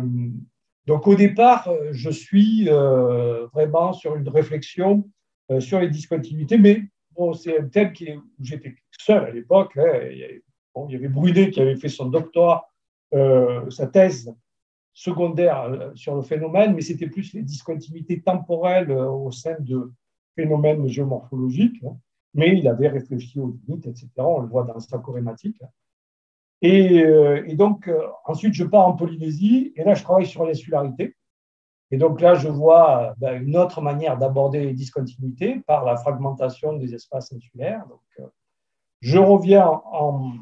donc 0.86 1.08
au 1.08 1.16
départ, 1.16 1.68
euh, 1.68 1.90
je 1.92 2.10
suis 2.10 2.70
euh, 2.70 3.48
vraiment 3.48 3.94
sur 3.94 4.16
une 4.16 4.30
réflexion 4.30 5.10
sur 5.60 5.80
les 5.80 5.90
discontinuités, 5.90 6.58
mais 6.58 6.82
bon, 7.12 7.34
c'est 7.34 7.60
un 7.60 7.68
thème 7.68 7.94
où 8.40 8.44
j'étais 8.44 8.76
seul 8.98 9.26
à 9.26 9.30
l'époque. 9.30 9.78
Hein, 9.78 10.10
il, 10.10 10.42
y 10.92 10.96
avait 10.96 11.08
Brunet 11.08 11.52
qui 11.52 11.62
avait 11.62 11.76
fait 11.76 11.88
son 11.88 12.08
doctorat, 12.08 12.68
sa 13.12 13.86
thèse 13.86 14.34
secondaire 14.92 15.92
sur 15.94 16.16
le 16.16 16.24
phénomène, 16.24 16.74
mais 16.74 16.82
c'était 16.82 17.06
plus 17.06 17.32
les 17.34 17.44
discontinuités 17.44 18.22
temporelles 18.22 18.92
au 18.92 19.30
sein 19.30 19.56
de 19.60 19.92
phénomènes 20.36 20.88
géomorphologiques. 20.88 21.84
Hein 21.84 21.96
mais 22.36 22.58
il 22.58 22.68
avait 22.68 22.90
réfléchi 22.90 23.40
aux 23.40 23.58
limites, 23.66 23.88
etc. 23.88 24.10
On 24.18 24.42
le 24.42 24.48
voit 24.48 24.64
dans 24.64 24.80
sa 24.80 25.00
corématique. 25.00 25.62
Et, 26.62 27.02
euh, 27.02 27.44
et 27.48 27.56
donc, 27.56 27.88
euh, 27.88 28.08
ensuite, 28.26 28.54
je 28.54 28.66
pars 28.66 28.88
en 28.88 28.94
Polynésie, 28.94 29.74
et 29.76 29.84
là, 29.84 29.94
je 29.94 30.04
travaille 30.04 30.26
sur 30.26 30.46
l'insularité. 30.46 31.16
Et 31.92 31.98
donc 31.98 32.20
là, 32.20 32.36
je 32.36 32.50
vois 32.50 33.14
ben, 33.18 33.42
une 33.42 33.56
autre 33.56 33.82
manière 33.82 34.18
d'aborder 34.18 34.60
les 34.60 34.74
discontinuités 34.74 35.62
par 35.68 35.86
la 35.86 35.96
fragmentation 35.96 36.74
des 36.74 36.94
espaces 36.94 37.32
insulaires. 37.32 37.86
Donc, 37.88 38.02
euh, 38.20 38.28
je 39.02 39.18
reviens 39.18 39.68
en, 39.68 40.34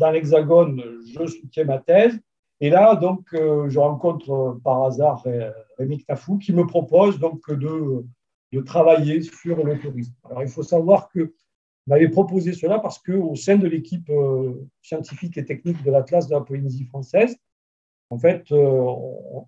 dans 0.00 0.10
l'Hexagone, 0.10 0.82
je 1.12 1.26
soutiens 1.26 1.64
ma 1.64 1.78
thèse. 1.78 2.18
Et 2.60 2.70
là, 2.70 2.94
donc, 2.94 3.26
je 3.32 3.78
rencontre 3.78 4.60
par 4.62 4.84
hasard 4.84 5.24
Rémi 5.76 6.04
Tafou 6.04 6.38
qui 6.38 6.52
me 6.52 6.64
propose 6.64 7.18
donc 7.18 7.40
de 7.50 8.04
de 8.54 8.60
travailler 8.60 9.20
sur 9.20 9.64
le 9.64 9.78
tourisme. 9.78 10.14
Alors, 10.24 10.42
il 10.42 10.48
faut 10.48 10.62
savoir 10.62 11.08
que 11.08 11.34
m'avait 11.86 12.08
proposé 12.08 12.52
cela 12.52 12.78
parce 12.78 12.98
qu'au 12.98 13.34
sein 13.34 13.56
de 13.56 13.66
l'équipe 13.66 14.08
euh, 14.08 14.54
scientifique 14.80 15.36
et 15.36 15.44
technique 15.44 15.82
de 15.82 15.90
l'Atlas 15.90 16.28
de 16.28 16.34
la 16.34 16.40
Polynésie 16.40 16.84
française, 16.84 17.36
en 18.10 18.18
fait, 18.18 18.50
euh, 18.52 18.84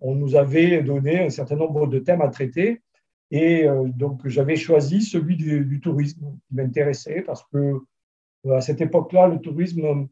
on, 0.01 0.15
nous 0.15 0.35
avait 0.35 0.83
donné 0.83 1.21
un 1.21 1.31
certain 1.31 1.57
nombre 1.57 1.87
de 1.87 1.99
thèmes 1.99 2.21
à 2.21 2.29
traiter. 2.29 2.83
Et 3.31 3.65
euh, 3.65 3.85
donc, 3.89 4.27
j'avais 4.27 4.57
choisi 4.57 5.03
celui 5.03 5.37
du, 5.37 5.81
tourisme 5.81 6.39
qui 6.49 6.55
m'intéressait 6.55 7.23
parce 7.23 7.45
que 7.53 7.81
à 8.51 8.61
cette 8.61 8.81
époque-là, 8.81 9.29
le 9.29 9.41
tourisme, 9.41 10.09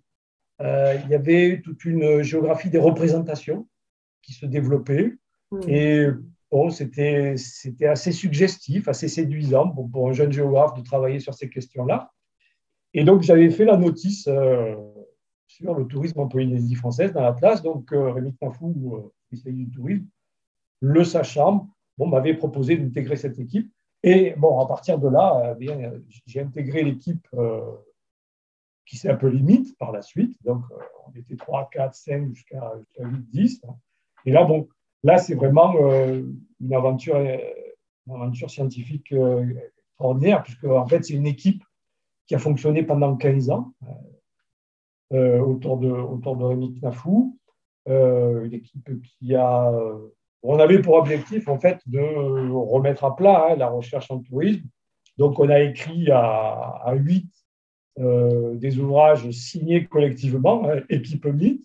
il 0.61 1.07
y 1.11 1.15
avait 1.15 1.61
toute 1.63 1.85
une 1.85 2.23
géographie 2.23 2.71
des 2.71 2.79
représentations 2.79 3.69
qui 4.23 4.33
se 4.33 4.47
développait. 4.47 5.15
Mmh. 5.53 5.61
Et 5.69 6.07
c'était, 6.71 7.37
c'était 7.37 7.87
assez 7.87 8.13
suggestif, 8.13 8.87
assez 8.89 9.09
séduisant 9.09 9.69
pour, 9.69 10.09
un 10.09 10.13
jeune 10.13 10.33
géographe 10.33 10.75
de 10.75 10.83
travailler 10.83 11.19
sur 11.19 11.35
ces 11.35 11.49
questions-là. 11.49 12.13
Et 12.93 13.03
donc, 13.05 13.23
j'avais 13.23 13.51
fait 13.51 13.65
la 13.65 13.77
notice 13.77 14.29
euh, 14.29 14.77
sur 15.49 15.75
le 15.75 15.87
tourisme 15.87 16.21
en 16.21 16.29
Polynésie 16.29 16.77
française 16.77 17.13
dans 17.13 17.23
la 17.23 17.33
place. 17.33 17.63
Donc, 17.63 17.93
euh, 17.93 18.13
Rémi 18.13 18.35
Tafou, 18.37 18.95
euh, 18.95 19.13
spécialiste 19.27 19.71
du 19.71 19.77
tourisme, 19.77 20.07
le 20.81 21.03
sachant, 21.03 21.69
bon, 21.99 22.07
m'avait 22.07 22.35
proposé 22.35 22.77
d'intégrer 22.77 23.17
cette 23.17 23.39
équipe. 23.39 23.73
Et 24.05 24.35
bon, 24.37 24.61
à 24.61 24.67
partir 24.67 24.99
de 24.99 25.09
là, 25.09 25.55
bien, 25.55 25.95
j'ai 26.27 26.41
intégré 26.41 26.83
l'équipe 26.83 27.27
qui 28.85 28.99
s'est 28.99 29.09
un 29.09 29.17
peu 29.17 29.29
limite 29.29 29.79
par 29.79 29.93
la 29.93 30.03
suite. 30.03 30.37
Donc, 30.45 30.63
on 31.07 31.19
était 31.19 31.37
3, 31.37 31.71
4, 31.73 31.95
5 31.95 32.35
jusqu'à 32.35 32.75
8, 32.99 33.31
10. 33.31 33.63
Et 34.27 34.31
là, 34.31 34.45
bon, 34.45 34.69
Là, 35.05 35.19
c'est 35.19 35.35
vraiment 35.35 35.75
euh, 35.77 36.23
une, 36.61 36.75
aventure, 36.75 37.17
euh, 37.17 37.37
une 38.07 38.15
aventure 38.15 38.51
scientifique 38.51 39.13
euh, 39.13 39.45
extraordinaire, 39.91 40.43
puisque 40.43 40.65
en 40.65 40.87
fait, 40.87 41.05
c'est 41.05 41.13
une 41.13 41.27
équipe 41.27 41.63
qui 42.27 42.35
a 42.35 42.39
fonctionné 42.39 42.83
pendant 42.83 43.15
15 43.15 43.51
ans 43.51 43.73
autour, 45.11 45.77
de, 45.77 45.91
autour 45.91 46.37
de 46.37 46.45
Rémi 46.45 46.81
Knafou, 46.81 47.39
une 47.87 48.53
équipe 48.53 48.91
qui 49.03 49.35
a. 49.35 49.71
on 50.43 50.59
avait 50.59 50.81
pour 50.81 50.95
objectif, 50.95 51.47
en 51.49 51.59
fait, 51.61 51.79
de 51.87 52.01
remettre 52.51 53.05
à 53.05 53.15
plat 53.15 53.49
hein, 53.51 53.57
la 53.57 53.69
recherche 53.69 54.11
en 54.11 54.21
tourisme. 54.21 54.65
Donc, 55.19 55.39
on 55.39 55.51
a 55.51 55.61
écrit 55.61 56.11
à, 56.11 56.81
à 56.83 56.95
8 56.95 57.31
des 57.99 58.79
ouvrages 58.79 59.31
signés 59.31 59.85
collectivement, 59.85 60.69
hein, 60.69 60.81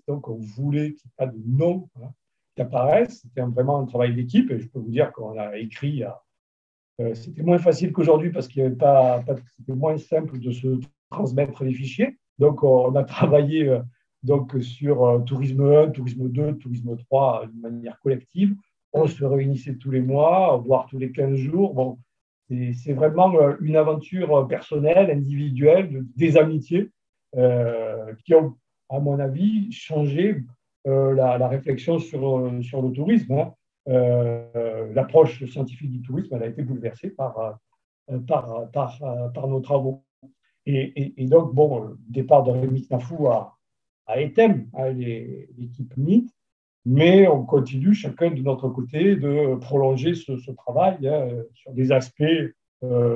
donc 0.08 0.28
on 0.28 0.38
voulait 0.38 0.94
qu'il 0.94 1.08
n'y 1.08 1.12
ait 1.12 1.18
pas 1.18 1.26
de 1.26 1.42
nom 1.48 1.90
hein, 2.04 2.10
apparaissent. 2.62 3.22
C'était 3.22 3.42
vraiment 3.42 3.80
un 3.80 3.86
travail 3.86 4.14
d'équipe 4.14 4.52
et 4.52 4.60
je 4.60 4.68
peux 4.68 4.80
vous 4.80 4.92
dire 4.92 5.12
qu'on 5.12 5.38
a 5.38 5.58
écrit. 5.58 6.04
Euh, 7.00 7.16
c'était 7.16 7.44
moins 7.44 7.60
facile 7.60 7.92
qu'aujourd'hui 7.92 8.32
parce 8.32 8.48
qu'il 8.48 8.62
y 8.62 8.66
avait 8.66 8.76
pas, 8.76 9.24
c'était 9.58 9.74
moins 9.74 9.98
simple 9.98 10.40
de 10.40 10.52
se 10.52 10.80
transmettre 11.10 11.64
les 11.64 11.74
fichiers. 11.74 12.18
Donc, 12.40 12.64
on 12.64 12.94
a 12.96 13.04
travaillé 13.04 13.68
euh, 13.68 13.80
donc 14.24 14.56
sur 14.62 15.06
euh, 15.06 15.20
Tourisme 15.20 15.62
1, 15.62 15.90
Tourisme 15.92 16.30
2, 16.30 16.58
Tourisme 16.58 16.98
3 16.98 17.48
de 17.48 17.62
manière 17.62 18.00
collective. 18.00 18.56
On 18.92 19.08
se 19.08 19.24
réunissait 19.24 19.76
tous 19.76 19.92
les 19.92 20.02
mois, 20.02 20.58
voire 20.58 20.88
tous 20.88 20.98
les 20.98 21.12
15 21.12 21.36
jours. 21.36 21.74
Bon, 21.74 22.00
c'est 22.50 22.94
vraiment 22.94 23.32
une 23.60 23.76
aventure 23.76 24.48
personnelle, 24.48 25.12
individuelle, 25.12 26.04
des 26.16 26.38
amitiés 26.38 26.90
qui 28.26 28.34
ont, 28.34 28.58
à 28.90 29.00
mon 29.00 29.20
avis, 29.20 29.72
changé 29.72 30.42
euh, 30.90 31.14
la, 31.14 31.48
réflexion 31.48 32.00
sur, 32.00 32.38
euh, 32.38 32.62
sur 32.62 32.82
le 32.82 32.92
tourisme. 32.92 33.34
Hein. 33.34 33.54
Euh, 33.88 34.92
l'approche 34.94 35.44
scientifique 35.46 35.90
du 35.90 36.02
tourisme 36.02 36.36
elle 36.36 36.44
a 36.44 36.48
été 36.48 36.62
bouleversée 36.62 37.10
par, 37.10 37.60
nos 38.10 39.60
travaux. 39.62 40.04
Et, 40.66 41.26
donc, 41.26 41.56
bon, 41.56 41.80
le 41.80 41.98
départ 42.08 42.44
de 42.44 42.52
Rémi 42.52 42.86
Knafou 42.88 43.28
à, 43.28 43.58
à 44.06 44.22
ETEM, 44.22 44.70
à 44.74 44.90
l'équipe 44.90 45.96
MIT, 45.98 46.32
mais 46.86 47.28
on 47.28 47.44
continue 47.46 47.94
chacun 47.94 48.30
de 48.30 48.42
notre 48.42 48.70
côté 48.70 49.16
de 49.16 49.56
prolonger 49.56 50.14
ce, 50.14 50.52
travail 50.52 51.08
hein, 51.08 51.28
sur, 51.54 51.72
des 51.74 51.92
aspects, 51.92 52.24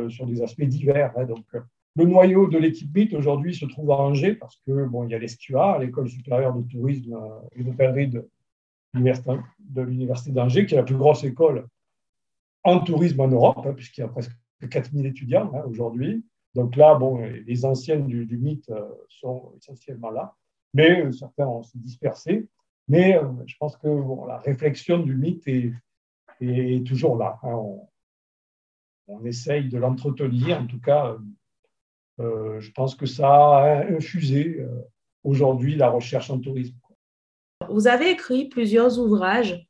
sur 0.09 0.25
des 0.25 0.41
aspects 0.41 0.63
divers. 0.63 1.13
Hein. 1.15 1.25
donc, 1.25 1.45
le 1.95 2.05
noyau 2.05 2.47
de 2.47 2.57
l'équipe 2.57 2.91
BIT 2.91 3.15
aujourd'hui 3.15 3.53
se 3.53 3.65
trouve 3.65 3.91
à 3.91 3.95
Angers 3.99 4.35
parce 4.35 4.57
que 4.65 4.85
bon, 4.85 5.05
il 5.05 5.11
y 5.11 5.15
a 5.15 5.19
l'ESTUA, 5.19 5.77
l'École 5.79 6.09
supérieure 6.09 6.53
de 6.55 6.63
tourisme 6.63 7.17
et 7.55 7.63
d'hôtellerie 7.63 8.07
de 8.07 9.81
l'Université 9.81 10.31
d'Angers, 10.31 10.65
qui 10.65 10.73
est 10.73 10.77
la 10.77 10.83
plus 10.83 10.97
grosse 10.97 11.23
école 11.23 11.67
en 12.63 12.79
tourisme 12.79 13.19
en 13.19 13.27
Europe, 13.27 13.65
hein, 13.65 13.73
puisqu'il 13.73 14.01
y 14.01 14.03
a 14.03 14.07
presque 14.07 14.31
4000 14.69 15.05
étudiants 15.05 15.51
hein, 15.53 15.63
aujourd'hui. 15.67 16.23
Donc 16.55 16.75
là, 16.75 16.95
bon, 16.95 17.17
les 17.17 17.65
anciennes 17.65 18.07
du, 18.07 18.25
du 18.25 18.37
MIT 18.37 18.69
euh, 18.69 18.87
sont 19.09 19.53
essentiellement 19.57 20.11
là, 20.11 20.35
mais 20.73 21.05
euh, 21.05 21.11
certains 21.11 21.47
ont 21.47 21.63
se 21.63 21.77
dispersé. 21.77 22.47
Mais 22.87 23.17
euh, 23.17 23.23
je 23.45 23.55
pense 23.59 23.75
que 23.77 23.87
bon, 23.87 24.25
la 24.25 24.37
réflexion 24.37 24.99
du 24.99 25.19
est, 25.45 25.71
est 26.41 26.85
toujours 26.85 27.17
là. 27.17 27.39
Hein. 27.43 27.59
on 29.07 29.25
essaye 29.25 29.67
de 29.69 29.77
l'entretenir. 29.77 30.61
En 30.61 30.67
tout 30.67 30.79
cas, 30.79 31.17
je 32.19 32.71
pense 32.71 32.95
que 32.95 33.05
ça 33.05 33.29
a 33.29 33.85
infusé 33.89 34.65
aujourd'hui 35.23 35.75
la 35.75 35.89
recherche 35.89 36.29
en 36.29 36.39
tourisme. 36.39 36.75
Vous 37.69 37.87
avez 37.87 38.11
écrit 38.11 38.49
plusieurs 38.49 38.99
ouvrages 38.99 39.65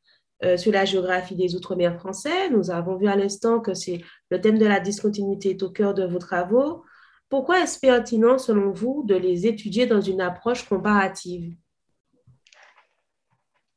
sur 0.58 0.72
la 0.72 0.84
géographie 0.84 1.36
des 1.36 1.56
Outre-mer 1.56 1.96
français. 1.96 2.50
Nous 2.50 2.70
avons 2.70 2.98
vu 2.98 3.08
à 3.08 3.16
l'instant 3.16 3.60
que 3.60 3.74
c'est 3.74 4.02
le 4.30 4.42
thème 4.42 4.58
de 4.58 4.66
la 4.66 4.80
discontinuité 4.80 5.52
est 5.52 5.64
au 5.64 5.70
cœur 5.70 5.94
de 5.94 6.06
vos 6.06 6.20
travaux. 6.20 6.84
Pourquoi 7.30 7.62
est-ce 7.62 7.80
pertinent, 7.80 8.38
selon 8.38 8.72
vous, 8.72 9.04
de 9.08 9.16
les 9.16 9.48
étudier 9.48 9.88
dans 9.88 10.02
une 10.02 10.22
approche 10.22 10.68
comparative? 10.70 11.56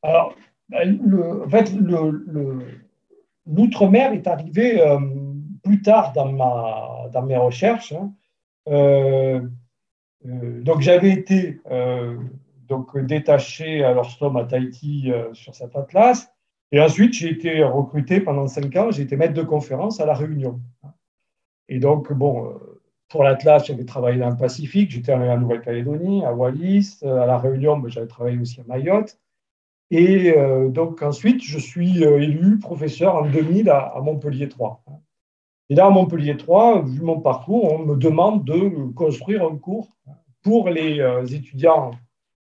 Alors, 0.03 0.35
ben, 0.69 1.41
en 1.43 1.49
fait, 1.49 1.73
l'outre-mer 3.47 4.13
est 4.13 4.27
arrivé 4.27 4.79
euh, 4.79 4.99
plus 5.63 5.81
tard 5.81 6.13
dans, 6.13 6.31
ma, 6.31 7.09
dans 7.11 7.23
mes 7.23 7.37
recherches. 7.37 7.93
Hein. 7.93 8.13
Euh, 8.67 9.41
euh, 10.25 10.61
donc, 10.61 10.81
j'avais 10.81 11.11
été 11.11 11.61
donc, 12.67 12.97
détaché 12.97 13.83
à 13.83 13.93
l'Orstom 13.93 14.35
à 14.37 14.43
Tahiti 14.43 15.11
sur 15.33 15.55
cet 15.55 15.75
atlas. 15.75 16.31
Et 16.71 16.81
ensuite, 16.81 17.13
j'ai 17.13 17.29
été 17.29 17.63
recruté 17.63 18.19
pendant 18.19 18.47
cinq 18.47 18.75
ans. 18.75 18.91
J'ai 18.91 19.03
été 19.03 19.15
maître 19.15 19.33
de 19.33 19.43
conférence 19.43 20.01
à 20.01 20.05
La 20.05 20.13
Réunion. 20.13 20.59
Et 21.69 21.79
donc, 21.79 22.11
bon, 22.11 22.59
pour 23.09 23.23
l'Atlas, 23.23 23.65
j'avais 23.65 23.85
travaillé 23.85 24.19
dans 24.19 24.29
le 24.29 24.35
Pacifique, 24.35 24.91
j'étais 24.91 25.13
en 25.13 25.37
Nouvelle-Calédonie, 25.37 26.25
à 26.25 26.33
Wallis, 26.33 26.99
à 27.03 27.25
La 27.25 27.37
Réunion, 27.37 27.77
mais 27.77 27.89
j'avais 27.89 28.07
travaillé 28.07 28.37
aussi 28.37 28.59
à 28.59 28.63
Mayotte. 28.67 29.17
Et 29.89 30.33
euh, 30.37 30.69
donc 30.69 31.01
ensuite, 31.01 31.41
je 31.43 31.57
suis 31.57 32.03
euh, 32.03 32.21
élu 32.21 32.59
professeur 32.59 33.15
en 33.15 33.29
2000 33.29 33.69
à, 33.69 33.93
Montpellier 34.03 34.49
3. 34.49 34.83
Et 35.69 35.75
là, 35.75 35.87
à 35.87 35.89
Montpellier 35.89 36.37
3, 36.37 36.83
vu 36.83 37.01
mon 37.01 37.19
parcours, 37.19 37.73
on 37.73 37.79
me 37.79 37.95
demande 37.95 38.45
de 38.45 38.91
construire 38.93 39.45
un 39.45 39.57
cours 39.57 39.89
pour 40.41 40.69
les 40.69 40.99
euh, 40.99 41.25
étudiants 41.25 41.91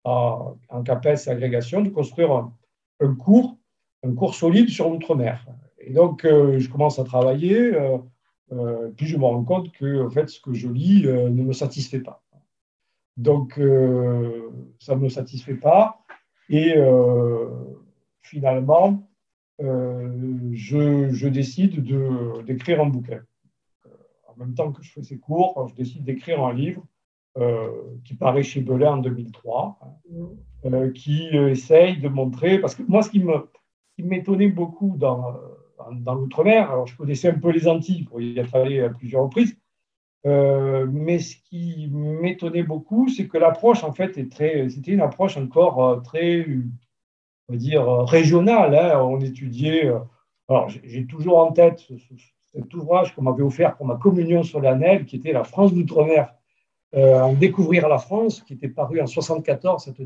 en 0.05 0.83
CAPES 0.85 1.27
et 1.27 1.29
agrégation, 1.29 1.81
de 1.81 1.89
construire 1.89 2.31
un, 2.31 3.15
cours, 3.15 3.57
un 4.03 4.15
cours 4.15 4.33
solide 4.33 4.69
sur 4.69 4.89
l'outre-mer. 4.89 5.45
Et 5.77 5.93
donc, 5.93 6.21
je 6.23 6.67
commence 6.67 6.97
à 6.97 7.03
travailler. 7.03 7.73
Euh, 8.51 8.89
puis 8.95 9.05
je 9.05 9.17
me 9.17 9.25
rends 9.25 9.43
compte 9.43 9.71
que 9.71 10.05
en 10.05 10.09
fait, 10.09 10.29
ce 10.29 10.39
que 10.39 10.53
je 10.53 10.67
lis 10.67 11.05
euh, 11.05 11.29
ne 11.29 11.43
me 11.43 11.53
satisfait 11.53 11.99
pas. 11.99 12.23
Donc, 13.17 13.59
euh, 13.59 14.49
ça 14.79 14.95
ne 14.95 15.01
me 15.01 15.09
satisfait 15.09 15.55
pas. 15.55 16.01
Et 16.49 16.73
finalement, 18.23 19.07
je, 19.59 21.09
je, 21.11 21.27
décide 21.27 21.83
d'écrire 22.45 22.81
un 22.81 22.87
bouquin. 22.87 23.21
En 24.27 24.35
même 24.37 24.53
temps 24.53 24.71
que 24.71 24.81
je 24.81 24.91
fais 24.91 25.03
ces 25.03 25.17
cours, 25.17 25.67
je 25.69 25.75
décide 25.75 26.03
d'écrire 26.03 26.43
un 26.43 26.53
livre 26.53 26.85
qui 28.03 28.15
paraît 28.15 28.43
chez 28.43 28.61
Belay 28.61 28.87
en 28.87 28.97
2003, 28.97 29.79
hein, 30.63 30.89
qui 30.89 31.27
essaye 31.27 31.97
de 31.97 32.07
montrer, 32.07 32.59
parce 32.59 32.75
que 32.75 32.83
moi, 32.83 33.01
ce 33.01 33.09
qui 33.09 33.23
m'étonnait 33.97 34.47
beaucoup 34.47 34.95
dans, 34.97 35.35
dans 35.91 36.15
l'outre-mer. 36.15 36.69
Alors, 36.71 36.87
je 36.87 36.95
connaissais 36.95 37.29
un 37.29 37.39
peu 37.39 37.51
les 37.51 37.67
Antilles 37.67 38.03
pour 38.03 38.21
y 38.21 38.37
être 38.37 38.55
allé 38.55 38.81
à 38.81 38.89
plusieurs 38.89 39.23
reprises. 39.23 39.57
Euh, 40.25 40.85
mais 40.91 41.19
ce 41.19 41.37
qui 41.49 41.87
m'étonnait 41.91 42.63
beaucoup, 42.63 43.07
c'est 43.07 43.27
que 43.27 43.37
l'approche, 43.37 43.83
en 43.83 43.93
fait, 43.93 44.17
est 44.17 44.31
très, 44.31 44.69
c'était 44.69 44.91
une 44.91 45.01
approche 45.01 45.37
encore 45.37 45.85
euh, 45.85 45.99
très, 46.01 46.45
on 47.49 47.53
va 47.53 47.57
dire, 47.57 47.87
régionale. 48.05 48.75
Hein. 48.75 49.01
On 49.01 49.19
étudiait. 49.19 49.87
Euh, 49.87 49.99
alors, 50.47 50.69
j'ai 50.69 51.05
toujours 51.05 51.39
en 51.39 51.51
tête 51.51 51.87
cet 52.51 52.73
ouvrage 52.73 53.13
qu'on 53.13 53.23
m'avait 53.23 53.43
offert 53.43 53.75
pour 53.75 53.85
ma 53.85 53.95
communion 53.95 54.43
solennelle, 54.43 55.05
qui 55.05 55.17
était 55.17 55.33
La 55.33 55.43
France 55.43 55.73
d'outre-mer, 55.73 56.33
en 56.95 57.33
découvrir 57.33 57.87
la 57.87 57.99
France, 57.99 58.41
qui 58.41 58.53
était 58.53 58.67
paru 58.67 58.99
en 58.99 59.05
74, 59.05 59.83
cette 59.83 60.01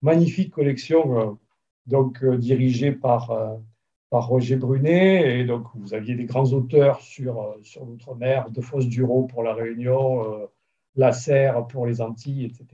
magnifique 0.00 0.50
collection, 0.50 1.38
donc 1.86 2.24
dirigée 2.24 2.92
par 2.92 3.58
par 4.10 4.28
Roger 4.28 4.56
Brunet. 4.56 5.40
Et 5.40 5.44
donc, 5.44 5.66
vous 5.74 5.94
aviez 5.94 6.14
des 6.14 6.24
grands 6.24 6.52
auteurs 6.52 7.00
sur, 7.00 7.40
euh, 7.40 7.58
sur 7.62 7.84
l'outre-mer, 7.84 8.50
De 8.50 8.60
Fosse-Duro 8.60 9.24
pour 9.24 9.42
La 9.42 9.54
Réunion, 9.54 10.24
euh, 10.24 10.46
La 10.94 11.12
Serre 11.12 11.66
pour 11.66 11.86
les 11.86 12.00
Antilles, 12.00 12.44
etc. 12.44 12.66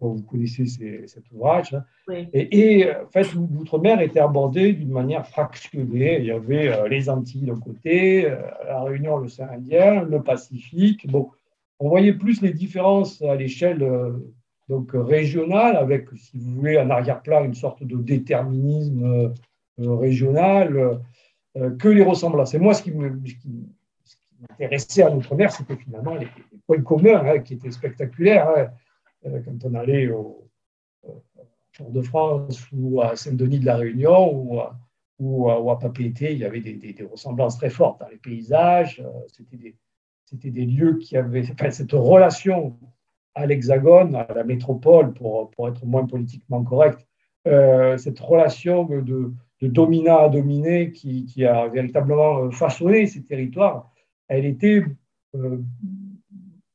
vous 0.00 0.22
connaissez 0.22 0.66
cet 1.06 1.24
ouvrage. 1.32 1.74
Hein. 1.74 2.24
Et, 2.32 2.86
en 2.90 3.08
fait, 3.08 3.32
l'outre-mer 3.34 4.00
était 4.00 4.20
abordé 4.20 4.72
d'une 4.72 4.90
manière 4.90 5.26
fractionnée. 5.26 6.18
Il 6.18 6.26
y 6.26 6.30
avait 6.30 6.68
euh, 6.68 6.88
les 6.88 7.08
Antilles 7.08 7.46
d'un 7.46 7.58
côté, 7.58 8.28
La 8.66 8.82
Réunion, 8.82 9.16
l'océan 9.16 9.48
Indien, 9.52 10.02
le 10.02 10.22
Pacifique. 10.22 11.06
Bon, 11.06 11.30
on 11.78 11.88
voyait 11.88 12.12
plus 12.12 12.42
les 12.42 12.52
différences 12.52 13.22
à 13.22 13.34
l'échelle 13.34 13.82
donc 14.68 14.90
régionale, 14.94 15.76
avec, 15.76 16.08
si 16.16 16.38
vous 16.38 16.56
voulez, 16.56 16.78
en 16.78 16.90
arrière-plan, 16.90 17.44
une 17.44 17.54
sorte 17.54 17.84
de 17.84 17.96
déterminisme 17.96 19.32
euh, 19.78 19.94
régionales 19.94 21.00
euh, 21.56 21.76
que 21.76 21.88
les 21.88 22.02
ressemblances. 22.02 22.54
Et 22.54 22.58
moi, 22.58 22.74
ce 22.74 22.82
qui 22.82 22.92
m'intéressait 24.40 25.02
à 25.02 25.10
l'outre-mer, 25.10 25.52
c'était 25.52 25.76
finalement 25.76 26.14
les, 26.14 26.26
points 26.66 26.82
communs 26.82 27.22
hein, 27.24 27.38
qui 27.40 27.54
étaient 27.54 27.70
spectaculaires. 27.70 28.48
Hein. 28.48 28.68
Euh, 29.24 29.40
quand 29.44 29.64
on 29.64 29.74
allait 29.74 30.08
au, 30.08 30.42
Fort-de-France 31.72 32.66
ou 32.72 33.00
à 33.02 33.16
Saint-Denis 33.16 33.60
de 33.60 33.66
la 33.66 33.76
Réunion 33.76 34.32
ou 34.32 34.58
à, 34.60 34.78
ou 35.18 35.70
à, 35.70 35.78
Papeete, 35.78 36.22
il 36.22 36.38
y 36.38 36.44
avait 36.44 36.60
des, 36.60 37.04
ressemblances 37.04 37.58
très 37.58 37.70
fortes 37.70 38.00
dans 38.00 38.08
les 38.08 38.16
paysages. 38.16 39.02
C'était 39.28 39.56
des, 39.56 39.76
c'était 40.24 40.50
des 40.50 40.64
lieux 40.64 40.96
qui 40.96 41.16
avaient 41.16 41.44
cette 41.70 41.92
relation 41.92 42.78
à 43.34 43.46
l'hexagone, 43.46 44.14
à 44.16 44.26
la 44.34 44.42
métropole, 44.42 45.12
pour, 45.12 45.50
être 45.68 45.84
moins 45.84 46.06
politiquement 46.06 46.64
correct, 46.64 47.06
cette 47.44 48.18
relation 48.18 48.84
de, 48.84 49.34
de 49.60 49.68
dominant 49.68 50.18
à 50.18 50.28
dominé 50.28 50.92
qui, 50.92 51.44
a 51.44 51.68
véritablement 51.68 52.44
euh, 52.44 52.50
façonné 52.50 53.06
ces 53.06 53.24
territoires, 53.24 53.90
elle 54.28 54.44
était, 54.44 54.84
euh, 55.34 55.58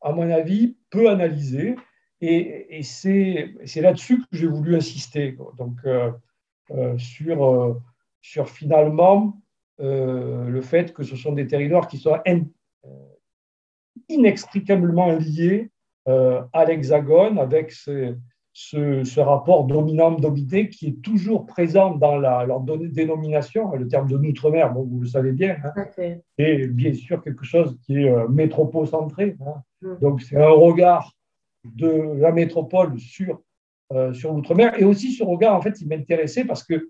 à 0.02 0.12
mon 0.12 0.30
avis, 0.30 0.78
peu 0.90 1.10
analysée. 1.10 1.76
Et, 2.22 2.82
c'est 2.84 3.82
là-dessus 3.82 4.20
que 4.20 4.38
j'ai 4.38 4.48
voulu 4.48 4.76
insister. 4.76 5.38
Donc, 5.58 5.78
euh, 5.86 6.12
sur, 6.98 7.82
sur 8.22 8.50
finalement 8.50 9.42
le 9.80 10.62
fait 10.62 10.94
que 10.94 11.02
ce 11.04 11.16
sont 11.16 11.34
des 11.34 11.48
territoires 11.48 11.88
qui 11.88 11.98
sont 11.98 12.18
inextricablement 14.08 15.12
liés 15.14 15.72
à 16.06 16.66
l'Hexagone 16.66 17.40
avec 17.40 17.72
ces, 17.72 18.14
ce, 18.54 19.20
rapport 19.20 19.66
dominant-dominé 19.66 20.70
qui 20.70 20.88
est 20.88 21.02
toujours 21.02 21.46
présent 21.46 21.96
dans 21.96 22.18
la, 22.18 22.46
leur 22.46 22.62
dénomination, 22.62 23.74
le 23.76 23.88
terme 23.88 24.10
de 24.10 24.18
l'outre-mer, 24.18 24.74
bon, 24.74 24.84
vous 24.84 25.02
le 25.02 25.08
savez 25.08 25.32
bien, 25.32 25.58
hein, 25.64 25.74
et 26.38 26.68
bien 26.68 26.94
sûr 26.94 27.22
quelque 27.22 27.46
chose 27.46 27.78
qui 27.84 27.98
est 28.04 28.10
euh, 28.10 28.28
métropocentré. 28.28 29.38
Hein. 29.46 29.62
Mm. 29.82 30.00
Donc 30.02 30.22
c'est 30.22 30.38
un 30.38 30.50
regard 30.50 31.14
de 31.66 32.20
la 32.20 32.32
métropole 32.32 33.00
sur, 33.00 33.42
euh, 33.94 34.14
sur 34.14 34.34
l'outre-mer 34.34 34.80
et 34.80 34.84
aussi 34.84 35.12
ce 35.12 35.24
regard, 35.24 35.56
en 35.56 35.62
fait, 35.62 35.80
il 35.82 35.88
m'intéressait 35.88 36.46
parce 36.46 36.64
que 36.64 36.90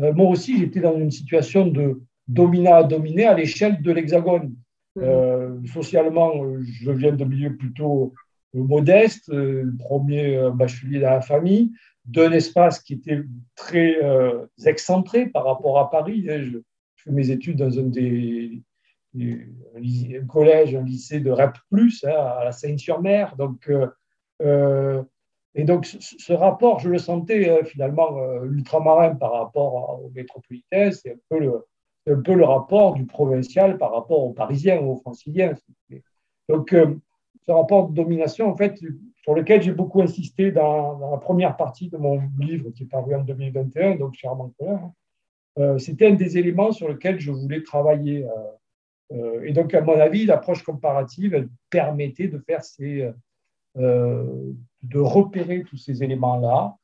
euh, 0.00 0.12
moi 0.12 0.28
aussi 0.28 0.58
j'étais 0.58 0.80
dans 0.80 0.98
une 0.98 1.10
situation 1.10 1.66
de 1.66 2.00
dominant 2.28 2.74
à 2.74 2.84
dominer 2.84 3.24
à 3.24 3.34
l'échelle 3.34 3.82
de 3.82 3.92
l'hexagone. 3.92 4.54
Mm. 4.94 5.66
socialement, 5.68 6.32
je 6.60 6.90
viens 6.90 7.12
de 7.12 7.24
milieu 7.24 7.56
plutôt 7.56 8.12
modeste, 8.54 9.28
euh, 9.30 9.70
premier 9.78 10.36
euh, 10.36 10.50
bachelier 10.50 11.00
dans 11.00 11.10
la 11.10 11.20
famille, 11.20 11.72
d'un 12.04 12.32
espace 12.32 12.80
qui 12.80 12.94
était 12.94 13.22
très 13.54 14.02
euh, 14.02 14.46
excentré 14.66 15.26
par 15.26 15.44
rapport 15.44 15.78
à 15.78 15.90
Paris. 15.90 16.26
Hein. 16.28 16.42
Je, 16.42 16.58
fais 16.96 17.10
mes 17.10 17.30
études 17.30 17.58
dans 17.58 17.78
un 17.80 17.84
des, 17.84 18.62
un, 19.18 20.26
collège, 20.28 20.74
un 20.76 20.84
lycée 20.84 21.18
de 21.18 21.30
REP+, 21.32 21.56
hein, 21.72 22.08
à 22.08 22.44
la 22.44 22.52
Seine-sur-Mer. 22.52 23.34
Donc, 23.36 23.68
et 25.54 25.64
donc, 25.64 25.86
ce, 25.86 26.32
rapport, 26.32 26.80
je 26.80 26.88
le 26.88 26.98
sentais 26.98 27.62
finalement 27.64 28.42
ultramarin 28.44 29.14
par 29.14 29.32
rapport 29.32 30.02
au 30.02 30.10
métropolitain. 30.14 30.90
C'est 30.90 31.12
un, 31.12 32.16
peu 32.24 32.34
le, 32.34 32.44
rapport 32.44 32.94
du 32.94 33.06
provincial 33.06 33.78
par 33.78 33.92
rapport 33.92 34.24
aux 34.24 34.32
Parisiens 34.32 34.80
ou 34.80 34.92
aux 34.92 34.96
Franciliens. 34.96 35.54
Donc, 36.48 36.74
ce 37.46 37.52
rapport 37.52 37.88
de 37.88 37.94
domination, 37.94 38.50
en 38.50 38.56
fait, 38.56 38.78
sur 39.22 39.34
lequel 39.34 39.62
j'ai 39.62 39.72
beaucoup 39.72 40.02
insisté 40.02 40.52
dans, 40.52 41.10
la 41.10 41.18
première 41.18 41.56
partie 41.56 41.88
de 41.88 41.96
mon 41.96 42.20
livre 42.38 42.70
qui 42.70 42.84
est 42.84 42.86
paru 42.86 43.14
en 43.14 43.22
2021, 43.22 43.96
donc 43.96 44.14
chez 44.14 44.28
Armand 44.28 44.52
hein. 44.66 44.92
euh, 45.58 45.78
C'était 45.78 46.08
un 46.08 46.14
des 46.14 46.38
éléments 46.38 46.72
sur 46.72 46.88
lesquels 46.88 47.20
je 47.20 47.30
voulais 47.30 47.62
travailler. 47.62 48.24
Euh, 48.24 48.30
euh, 49.12 49.42
et 49.44 49.52
donc, 49.52 49.74
à 49.74 49.80
mon 49.80 49.98
avis, 49.98 50.24
l'approche 50.26 50.62
comparative, 50.62 51.34
elle 51.34 51.48
permettait 51.70 52.28
de 52.28 52.38
faire 52.38 52.64
ces, 52.64 53.10
de 53.76 54.98
repérer 54.98 55.62
tous 55.64 55.76
ces 55.76 56.02
éléments-là. 56.02 56.76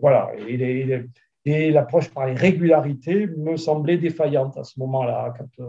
voilà. 0.00 0.30
Et, 0.48 1.04
et 1.44 1.70
l'approche 1.70 2.10
par 2.10 2.26
les 2.26 2.34
régularités 2.34 3.26
me 3.26 3.56
semblait 3.56 3.98
défaillante 3.98 4.56
à 4.56 4.64
ce 4.64 4.78
moment-là, 4.80 5.34
quand 5.36 5.64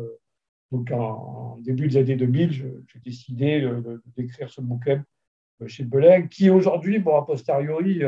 Donc, 0.71 0.91
en, 0.91 1.57
début 1.59 1.87
des 1.87 1.97
années 1.97 2.15
2000, 2.15 2.51
j'ai 2.51 2.99
décidé 3.03 3.69
d'écrire 4.17 4.49
ce 4.49 4.61
bouquin 4.61 5.03
chez 5.67 5.83
Belin, 5.83 6.27
qui 6.27 6.49
aujourd'hui, 6.49 6.99
bon, 6.99 7.17
a 7.17 7.25
posteriori, 7.25 8.01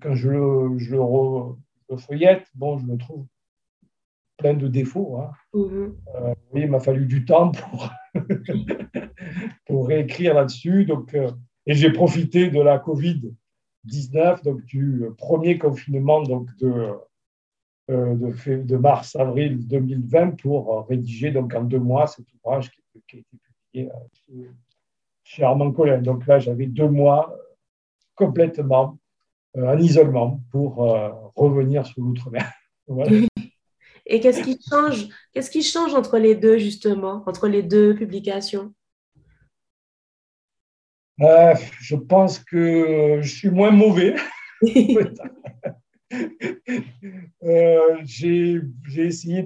quand 0.00 0.14
je 0.14 0.30
le, 0.30 0.78
je 0.78 0.96
le, 0.96 1.96
feuillette, 1.96 2.46
bon, 2.54 2.78
je 2.78 2.86
le 2.86 2.96
trouve 2.98 3.26
plein 4.36 4.54
de 4.54 4.68
défauts. 4.68 5.18
Hein. 5.18 5.32
Mm-hmm. 5.54 6.34
oui, 6.52 6.60
il 6.62 6.70
m'a 6.70 6.80
fallu 6.80 7.06
du 7.06 7.24
temps 7.24 7.50
pour, 7.50 7.90
pour 9.66 9.88
réécrire 9.88 10.34
là-dessus. 10.34 10.84
Donc, 10.84 11.14
et 11.14 11.74
j'ai 11.74 11.92
profité 11.92 12.50
de 12.50 12.60
la 12.60 12.78
Covid-19, 12.78 14.42
donc 14.42 14.64
du 14.64 15.04
premier 15.18 15.58
confinement 15.58 16.22
donc 16.22 16.48
de, 16.56 16.92
euh, 17.90 18.14
de, 18.14 18.76
mars-avril 18.76 19.66
2020 19.66 20.42
pour 20.42 20.86
rédiger 20.88 21.30
donc 21.30 21.54
en 21.54 21.64
deux 21.64 21.78
mois 21.78 22.06
cet 22.06 22.26
ouvrage 22.34 22.70
qui, 22.70 23.16
a 23.16 23.18
été 23.18 23.24
publié 23.72 23.90
euh, 24.34 24.50
chez 25.24 25.42
Armand 25.42 25.72
Collin. 25.72 26.02
Donc 26.02 26.26
là, 26.26 26.38
j'avais 26.38 26.66
deux 26.66 26.88
mois 26.88 27.34
complètement 28.14 28.98
euh, 29.56 29.74
en 29.74 29.78
isolement 29.78 30.42
pour 30.50 30.76
revenir 31.34 31.86
sur 31.86 32.02
l'outre-mer. 32.02 32.52
Et 34.08 34.20
qu'est-ce 34.20 34.42
qui 34.42 34.58
change 34.68 35.08
Qu'est-ce 35.32 35.50
qui 35.50 35.62
change 35.62 35.94
entre 35.94 36.18
les 36.18 36.34
deux 36.34 36.56
justement, 36.58 37.22
entre 37.26 37.46
les 37.46 37.62
deux 37.62 37.94
publications? 37.94 38.74
Euh, 41.20 41.54
je 41.80 41.96
pense 41.96 42.38
que 42.38 43.18
je 43.20 43.28
suis 43.28 43.50
moins 43.50 43.70
mauvais. 43.70 44.14
euh, 47.42 47.96
j'ai 48.04 48.62
essayé 48.96 49.44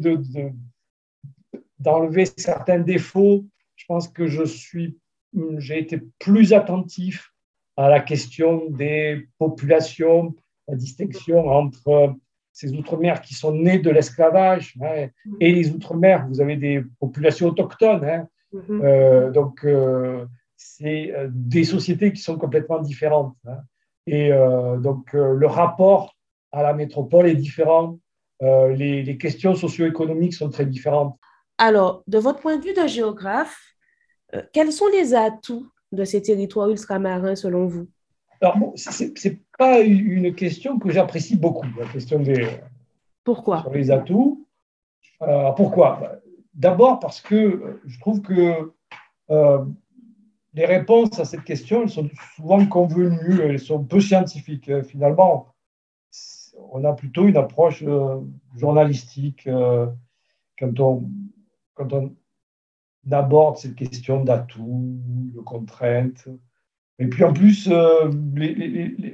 d'enlever 1.79 2.25
de, 2.25 2.31
certains 2.37 2.79
défauts. 2.79 3.45
Je 3.75 3.85
pense 3.87 4.07
que 4.07 4.29
je 4.29 4.45
suis, 4.45 4.97
j'ai 5.59 5.81
été 5.81 6.01
plus 6.21 6.53
attentif 6.53 7.33
à 7.77 7.89
la 7.89 8.01
question 8.01 8.71
des 8.71 9.29
populations, 9.39 10.37
la 10.69 10.77
distinction 10.77 11.49
entre 11.49 12.15
ces 12.53 12.73
outre-mer 12.75 13.21
qui 13.23 13.35
sont 13.35 13.53
nés 13.53 13.79
de 13.79 13.91
l'esclavage 13.91 14.75
hein, 14.83 15.09
et 15.41 15.53
les 15.53 15.71
outre-mer. 15.71 16.27
Vous 16.29 16.41
avez 16.41 16.57
des 16.57 16.85
populations 17.01 17.49
autochtones. 17.49 18.05
Hein. 18.05 18.29
Mm-hmm. 18.53 18.85
euh, 18.85 19.31
donc, 19.31 19.65
euh, 19.65 20.27
c'est 20.57 21.13
euh, 21.13 21.29
des 21.33 21.65
sociétés 21.65 22.13
qui 22.13 22.21
sont 22.21 22.37
complètement 22.37 22.81
différentes. 22.81 23.37
Hein. 23.47 23.59
Et 24.07 24.33
euh, 24.33 24.77
donc, 24.79 25.13
le 25.13 25.47
rapport 25.47 26.15
à 26.51 26.63
la 26.63 26.75
métropole 26.75 27.27
est 27.27 27.35
différent. 27.35 27.99
les, 28.41 29.17
questions 29.19 29.55
socio-économiques 29.55 30.35
sont 30.35 30.51
très 30.51 30.67
différentes. 30.67 31.17
Alors, 31.57 32.03
de 32.07 32.19
votre 32.19 32.41
point 32.41 32.57
de 32.57 32.65
vue 32.65 32.75
de 32.75 32.87
géographe, 32.87 33.59
quels 34.53 34.73
sont 34.73 34.89
les 34.89 35.15
atouts 35.15 35.71
de 35.93 36.05
ces 36.05 36.21
territoires 36.21 36.69
ultramarins 36.69 37.37
selon 37.37 37.67
vous? 37.67 37.89
Alors, 38.43 38.73
ce 38.77 39.29
n'est 39.29 39.41
pas 39.57 39.81
une 39.81 40.35
question 40.35 40.79
que 40.79 40.91
j'apprécie 40.91 41.37
beaucoup, 41.37 41.67
la 41.79 41.87
question 41.87 42.19
des. 42.21 42.49
Pourquoi 43.25 43.63
Sur 43.63 43.73
les 43.73 43.91
atouts. 43.91 44.47
pourquoi? 45.57 46.19
D'abord 46.53 46.99
parce 46.99 47.21
que 47.21 47.81
je 47.87 47.99
trouve 48.01 48.21
que 48.21 48.73
les 50.55 50.67
réponses 50.67 51.19
à 51.19 51.25
cette 51.25 51.45
question, 51.45 51.83
elles 51.83 51.91
sont 51.91 52.11
souvent 52.37 52.65
convenues, 52.67 53.41
elles 53.41 53.59
sont 53.59 53.83
peu 53.83 54.01
scientifiques. 54.01 54.69
Euh, 54.69 54.83
finalement, 54.83 55.49
on 56.73 56.85
a 56.85 56.93
plutôt 56.93 57.27
une 57.27 57.37
approche 57.37 57.83
euh, 57.83 58.21
journalistique 58.57 59.47
euh, 59.47 59.87
quand, 60.59 60.79
on, 60.81 61.11
quand 61.75 61.93
on 61.93 62.15
aborde 63.11 63.57
cette 63.57 63.75
question 63.75 64.23
d'atouts, 64.25 65.01
de 65.35 65.41
contraintes. 65.41 66.29
Et 66.99 67.07
puis 67.07 67.25
en 67.25 67.33
plus, 67.33 67.71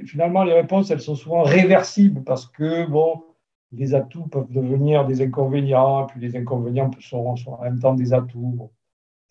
finalement, 0.05 0.43
les 0.43 0.53
réponses, 0.53 0.91
elles 0.91 1.01
sont 1.01 1.15
souvent 1.15 1.43
réversibles 1.43 2.23
parce 2.23 2.45
que, 2.45 2.85
bon, 2.85 3.23
les 3.71 3.93
atouts 3.93 4.27
peuvent 4.27 4.51
devenir 4.51 5.05
des 5.05 5.21
inconvénients, 5.21 6.05
puis 6.07 6.19
les 6.19 6.35
inconvénients 6.35 6.89
sont, 6.99 7.35
en 7.47 7.63
même 7.63 7.79
temps 7.79 7.93
des 7.93 8.13
atouts. 8.13 8.71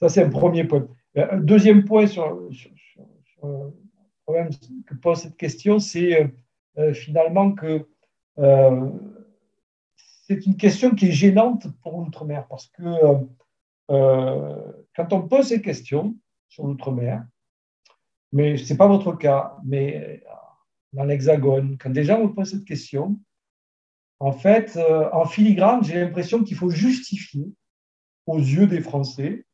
Ça, 0.00 0.08
c'est 0.08 0.22
un 0.22 0.30
premier 0.30 0.64
point. 0.64 0.87
Euh, 1.16 1.26
un 1.32 1.40
deuxième 1.40 1.84
point 1.84 2.06
sur, 2.06 2.48
le 3.42 3.72
problème 4.24 4.50
que 4.87 4.94
pose 4.94 5.18
cette 5.18 5.37
question, 5.37 5.78
c'est 5.78 6.22
euh, 6.22 6.28
euh, 6.78 6.92
finalement 6.92 7.52
que 7.52 7.87
c'est 9.96 10.46
une 10.46 10.56
question 10.56 10.94
qui 10.94 11.08
est 11.08 11.12
gênante 11.12 11.66
pour 11.82 11.98
l'outre-mer 11.98 12.46
parce 12.46 12.68
que 12.68 12.82
quand 13.88 15.12
on 15.12 15.22
pose 15.22 15.48
ces 15.48 15.61
questions 15.61 16.14
sur 16.48 16.66
l'outre-mer, 16.66 17.24
mais 18.33 18.57
ce 18.57 18.73
n'est 18.73 18.77
pas 18.77 18.88
votre 18.88 19.12
cas, 19.12 19.57
mais 19.64 20.23
dans 20.93 21.05
l'Hexagone, 21.05 21.77
quand 21.79 21.91
déjà 21.91 22.19
on 22.19 22.29
pose 22.29 22.51
cette 22.51 22.64
question, 22.64 23.19
en 24.21 24.33
fait, 24.33 24.79
en 25.12 25.25
filigrane, 25.27 25.85
j'ai 25.85 26.01
l'impression 26.01 26.43
qu'il 26.43 26.57
faut 26.57 26.71
justifier 26.71 27.53
aux 28.27 28.38
yeux 28.38 28.67
des 28.67 28.81
Français 28.81 29.47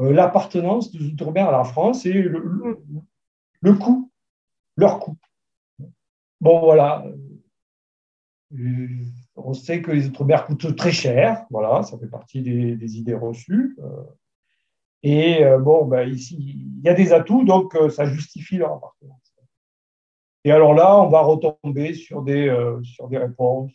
euh, 0.00 0.12
l'appartenance 0.12 0.90
des 0.90 1.04
Outre-mer 1.04 1.48
à 1.48 1.52
la 1.52 1.64
France 1.64 2.06
et 2.06 2.12
le, 2.12 3.74
coût, 3.74 4.10
leur 4.76 4.98
coût. 4.98 5.16
Bon, 6.40 6.60
voilà. 6.60 7.04
Euh, 8.58 8.88
on 9.36 9.54
sait 9.54 9.82
que 9.82 9.90
les 9.90 10.06
Outre-mer 10.06 10.46
coûtent 10.46 10.74
très 10.76 10.92
cher, 10.92 11.44
voilà, 11.50 11.82
ça 11.82 11.98
fait 11.98 12.08
partie 12.08 12.42
des, 12.42 12.98
idées 12.98 13.14
reçues. 13.14 13.76
Euh. 15.04 15.08
Et 15.08 15.44
bon, 15.58 15.84
ben, 15.84 16.08
ici, 16.08 16.36
il 16.38 16.82
y 16.82 16.88
a 16.88 16.94
des 16.94 17.12
atouts, 17.12 17.44
donc 17.44 17.76
ça 17.90 18.04
justifie 18.06 18.56
leur 18.56 18.72
appartenance. 18.74 19.18
Et 20.44 20.50
alors 20.50 20.74
là, 20.74 21.00
on 21.00 21.08
va 21.08 21.20
retomber 21.20 21.94
sur 21.94 22.22
des, 22.22 22.52
sur 22.82 23.08
des 23.08 23.18
réponses 23.18 23.72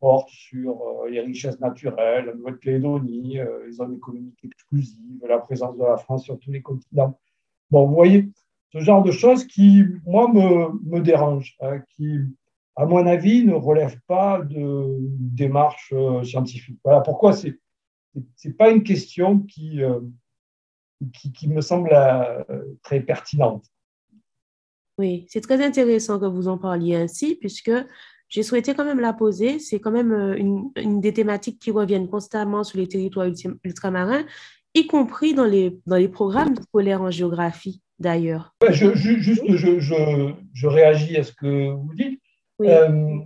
porte 0.00 0.28
sur 0.30 0.80
euh, 0.82 1.08
les 1.08 1.20
richesses 1.20 1.60
naturelles, 1.60 2.26
la 2.26 2.34
Nouvelle-Calédonie, 2.34 3.38
euh, 3.38 3.66
les 3.66 3.72
zones 3.72 3.94
économiques 3.94 4.44
exclusives, 4.44 5.24
la 5.26 5.38
présence 5.38 5.76
de 5.76 5.84
la 5.84 5.96
France 5.96 6.24
sur 6.24 6.38
tous 6.38 6.50
les 6.50 6.62
continents. 6.62 7.18
Bon, 7.70 7.86
vous 7.86 7.94
voyez, 7.94 8.30
ce 8.72 8.80
genre 8.80 9.02
de 9.02 9.10
choses 9.10 9.46
qui, 9.46 9.84
moi, 10.06 10.28
me, 10.32 10.72
me 10.84 11.00
dérangent, 11.00 11.56
hein, 11.60 11.80
qui, 11.96 12.18
à 12.76 12.86
mon 12.86 13.06
avis, 13.06 13.44
ne 13.44 13.54
relèvent 13.54 14.00
pas 14.06 14.40
de 14.42 14.96
démarche 15.00 15.92
euh, 15.92 16.22
scientifique. 16.24 16.78
Voilà 16.84 17.00
pourquoi 17.00 17.32
c'est 17.32 17.58
n'est 18.44 18.52
pas 18.52 18.70
une 18.70 18.84
question 18.84 19.40
qui, 19.40 19.80
qui, 21.12 21.32
qui, 21.32 21.48
me 21.48 21.60
semble 21.60 21.90
très 22.82 23.00
pertinente. 23.00 23.64
Oui, 24.98 25.26
c'est 25.28 25.40
très 25.40 25.64
intéressant 25.64 26.20
que 26.20 26.26
vous 26.26 26.48
en 26.48 26.58
parliez 26.58 26.94
ainsi, 26.94 27.36
puisque 27.36 27.72
j'ai 28.28 28.42
souhaité 28.42 28.74
quand 28.74 28.84
même 28.84 29.00
la 29.00 29.12
poser. 29.12 29.58
C'est 29.58 29.80
quand 29.80 29.90
même 29.90 30.12
euh, 30.12 30.36
une, 30.36 31.00
des 31.00 31.12
thématiques 31.12 31.58
qui 31.60 31.70
reviennent 31.70 32.08
constamment 32.08 32.64
sur 32.64 32.78
les 32.78 32.88
territoires 32.88 33.28
ultramarins, 33.64 34.24
y 34.74 34.86
compris 34.86 35.34
dans 35.34 35.44
les, 35.44 35.78
dans 35.86 35.96
les 35.96 36.08
programmes 36.08 36.56
scolaires 36.56 37.02
en 37.02 37.10
géographie, 37.10 37.82
d'ailleurs. 37.98 38.54
Je, 38.70 38.94
juste, 38.94 39.42
je, 39.48 40.32
je, 40.52 40.66
réagis 40.66 41.16
à 41.16 41.22
ce 41.22 41.32
que 41.32 41.70
vous 41.70 41.94
dites. 41.94 42.20
Euh, 42.60 43.18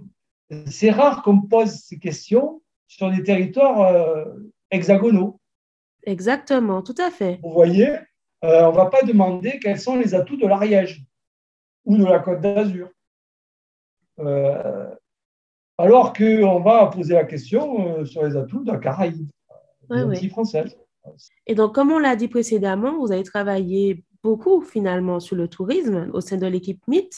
c'est 0.66 0.90
rare 0.90 1.22
qu'on 1.22 1.42
pose 1.42 1.70
ces 1.70 1.98
questions 1.98 2.62
sur 2.87 3.11
des 3.11 3.22
territoires 3.22 3.81
euh, 3.81 4.24
hexagonaux. 4.70 5.38
Exactement, 6.09 6.81
tout 6.81 6.94
à 6.97 7.11
fait. 7.11 7.38
Vous 7.42 7.53
voyez, 7.53 7.94
on 8.40 8.71
ne 8.71 8.75
va 8.75 8.87
pas 8.87 9.03
demander 9.03 9.59
quels 9.61 9.79
sont 9.79 9.97
les 9.97 10.14
atouts 10.14 10.38
de 10.38 10.47
l'Ariège 10.47 11.05
ou 11.85 11.99
de 11.99 12.05
la 12.05 12.18
Côte 12.21 12.40
d'Azur. 12.40 12.88
Euh, 14.18 14.88
alors 15.77 16.14
qu'on 16.14 16.61
va 16.61 16.87
poser 16.87 17.12
la 17.12 17.25
question 17.25 17.99
euh, 17.99 18.05
sur 18.07 18.25
les 18.25 18.37
atouts 18.37 18.64
de 18.64 18.73
la 18.73 18.79
Caraïbe, 18.79 19.29
française. 20.31 20.75
Et 21.47 21.55
donc, 21.55 21.75
comme 21.75 21.92
on 21.92 21.99
l'a 21.99 22.16
dit 22.16 22.29
précédemment, 22.29 22.99
vous 22.99 23.12
avez 23.12 23.23
travaillé 23.23 24.03
beaucoup 24.23 24.62
finalement 24.62 25.21
sur 25.21 25.37
le 25.37 25.47
tourisme 25.47 26.11
au 26.14 26.23
sein 26.23 26.38
de 26.38 26.47
l'équipe 26.47 26.81
MIT. 26.88 27.11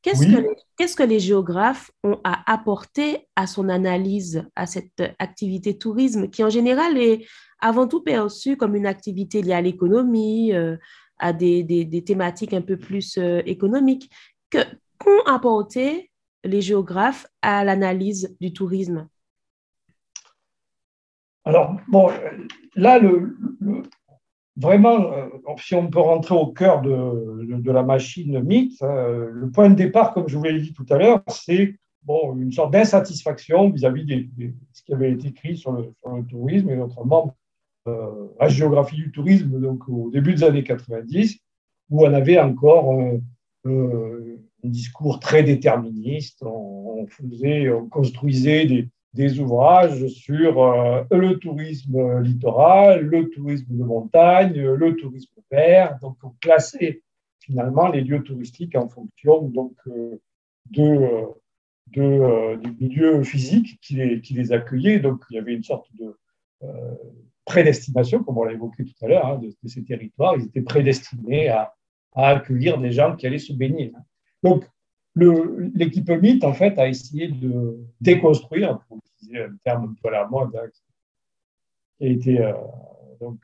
Qu'est-ce, 0.00 0.26
que, 0.26 0.46
qu'est-ce 0.76 0.96
que 0.96 1.02
les 1.02 1.20
géographes 1.20 1.90
ont 2.02 2.18
à 2.24 2.52
apporter 2.52 3.28
à 3.36 3.46
son 3.46 3.68
analyse, 3.68 4.44
à 4.56 4.66
cette 4.66 5.02
activité 5.18 5.76
tourisme, 5.76 6.28
qui 6.28 6.42
en 6.42 6.50
général 6.50 6.98
est 6.98 7.24
avant 7.62 7.88
tout 7.88 8.02
perçue 8.02 8.58
comme 8.58 8.76
une 8.76 8.86
activité 8.86 9.40
liée 9.40 9.54
à 9.54 9.62
l'économie, 9.62 10.52
euh, 10.52 10.76
à 11.18 11.32
des, 11.32 12.04
thématiques 12.04 12.52
un 12.52 12.60
peu 12.60 12.76
plus 12.76 13.18
économiques. 13.46 14.10
Que, 14.50 14.58
Qu'ont 14.98 15.22
apporté 15.26 16.10
les 16.44 16.60
géographes 16.60 17.26
à 17.40 17.64
l'analyse 17.64 18.36
du 18.40 18.52
tourisme? 18.52 19.08
Alors, 21.44 21.76
bon, 21.88 22.08
là, 22.76 23.00
le, 23.00 23.36
vraiment, 24.56 25.12
euh, 25.12 25.28
si 25.58 25.74
on 25.74 25.90
peut 25.90 25.98
rentrer 25.98 26.36
au 26.36 26.46
cœur 26.46 26.82
de, 26.82 27.70
la 27.70 27.82
machine 27.82 28.40
mythe, 28.42 28.80
euh, 28.82 29.28
le 29.32 29.50
point 29.50 29.70
de 29.70 29.74
départ, 29.74 30.14
comme 30.14 30.28
je 30.28 30.36
vous 30.36 30.44
l'ai 30.44 30.60
dit 30.60 30.72
tout 30.72 30.86
à 30.90 30.98
l'heure, 30.98 31.22
c'est 31.26 31.74
bon, 32.04 32.36
une 32.36 32.52
sorte 32.52 32.72
d'insatisfaction 32.72 33.70
vis-à-vis 33.70 34.04
de 34.04 34.52
ce 34.72 34.82
qui 34.82 34.94
avait 34.94 35.12
été 35.12 35.28
écrit 35.28 35.56
sur 35.56 35.72
le, 35.72 35.92
tourisme 36.28 36.70
et 36.70 36.76
notamment 36.76 37.36
la 37.86 38.48
géographie 38.48 38.96
du 38.96 39.10
tourisme, 39.10 39.60
donc 39.60 39.88
au 39.88 40.10
début 40.10 40.34
des 40.34 40.44
années 40.44 40.64
90, 40.64 41.38
où 41.90 42.06
on 42.06 42.14
avait 42.14 42.38
encore 42.38 42.92
un 44.64 44.68
discours 44.68 45.20
très 45.20 45.42
déterministe. 45.42 46.42
On, 46.42 47.06
faisait, 47.08 47.68
on 47.70 47.88
construisait 47.88 48.88
des, 49.14 49.40
ouvrages 49.40 50.06
sur 50.06 50.62
euh, 50.62 51.02
le 51.10 51.38
tourisme 51.38 52.20
littoral, 52.20 53.04
le 53.04 53.28
tourisme 53.28 53.76
de 53.76 53.84
montagne, 53.84 54.54
le 54.54 54.96
tourisme 54.96 55.34
vert. 55.50 55.98
Donc, 56.00 56.16
on 56.22 56.30
classait 56.40 57.02
finalement 57.40 57.88
les 57.88 58.02
lieux 58.02 58.22
touristiques 58.22 58.76
en 58.76 58.88
fonction 58.88 59.42
donc, 59.48 59.74
euh, 59.88 60.16
de, 60.70 61.26
de, 61.88 62.02
euh, 62.02 62.56
du 62.56 62.72
milieu 62.80 63.22
physique 63.24 63.78
qui 63.82 63.96
les, 63.96 64.20
qui 64.20 64.34
les 64.34 64.52
accueillait. 64.52 65.00
Donc, 65.00 65.24
il 65.30 65.34
y 65.34 65.38
avait 65.38 65.54
une 65.54 65.64
sorte 65.64 65.88
de 65.98 66.16
prédestination, 67.44 68.22
comme 68.22 68.38
on 68.38 68.44
l'a 68.44 68.52
évoqué 68.52 68.84
tout 68.84 69.04
à 69.04 69.08
l'heure, 69.08 69.26
hein, 69.26 69.38
de, 69.38 69.68
ces 69.68 69.84
territoires. 69.84 70.34
Ils 70.36 70.46
étaient 70.46 70.62
prédestinés 70.62 71.48
à, 71.48 71.72
accueillir 72.14 72.78
des 72.78 72.92
gens 72.92 73.16
qui 73.16 73.26
allaient 73.26 73.38
se 73.38 73.52
baigner. 73.52 73.92
Donc, 74.42 74.64
l'équipe 75.14 76.08
MIT, 76.08 76.44
en 76.44 76.52
fait, 76.52 76.78
a 76.78 76.88
essayé 76.88 77.28
de 77.28 77.78
déconstruire, 78.00 78.80
pour 78.86 78.98
utiliser 78.98 79.44
un 79.44 79.56
terme 79.64 79.84
un 79.84 79.94
peu 80.00 80.08
à 80.08 80.22
la 80.22 80.28
mode, 80.28 80.54
hein, 80.54 80.68
qui 81.98 82.04
a 82.04 82.08
été 82.08 82.40
euh, 82.40 82.52
donc, 83.20 83.38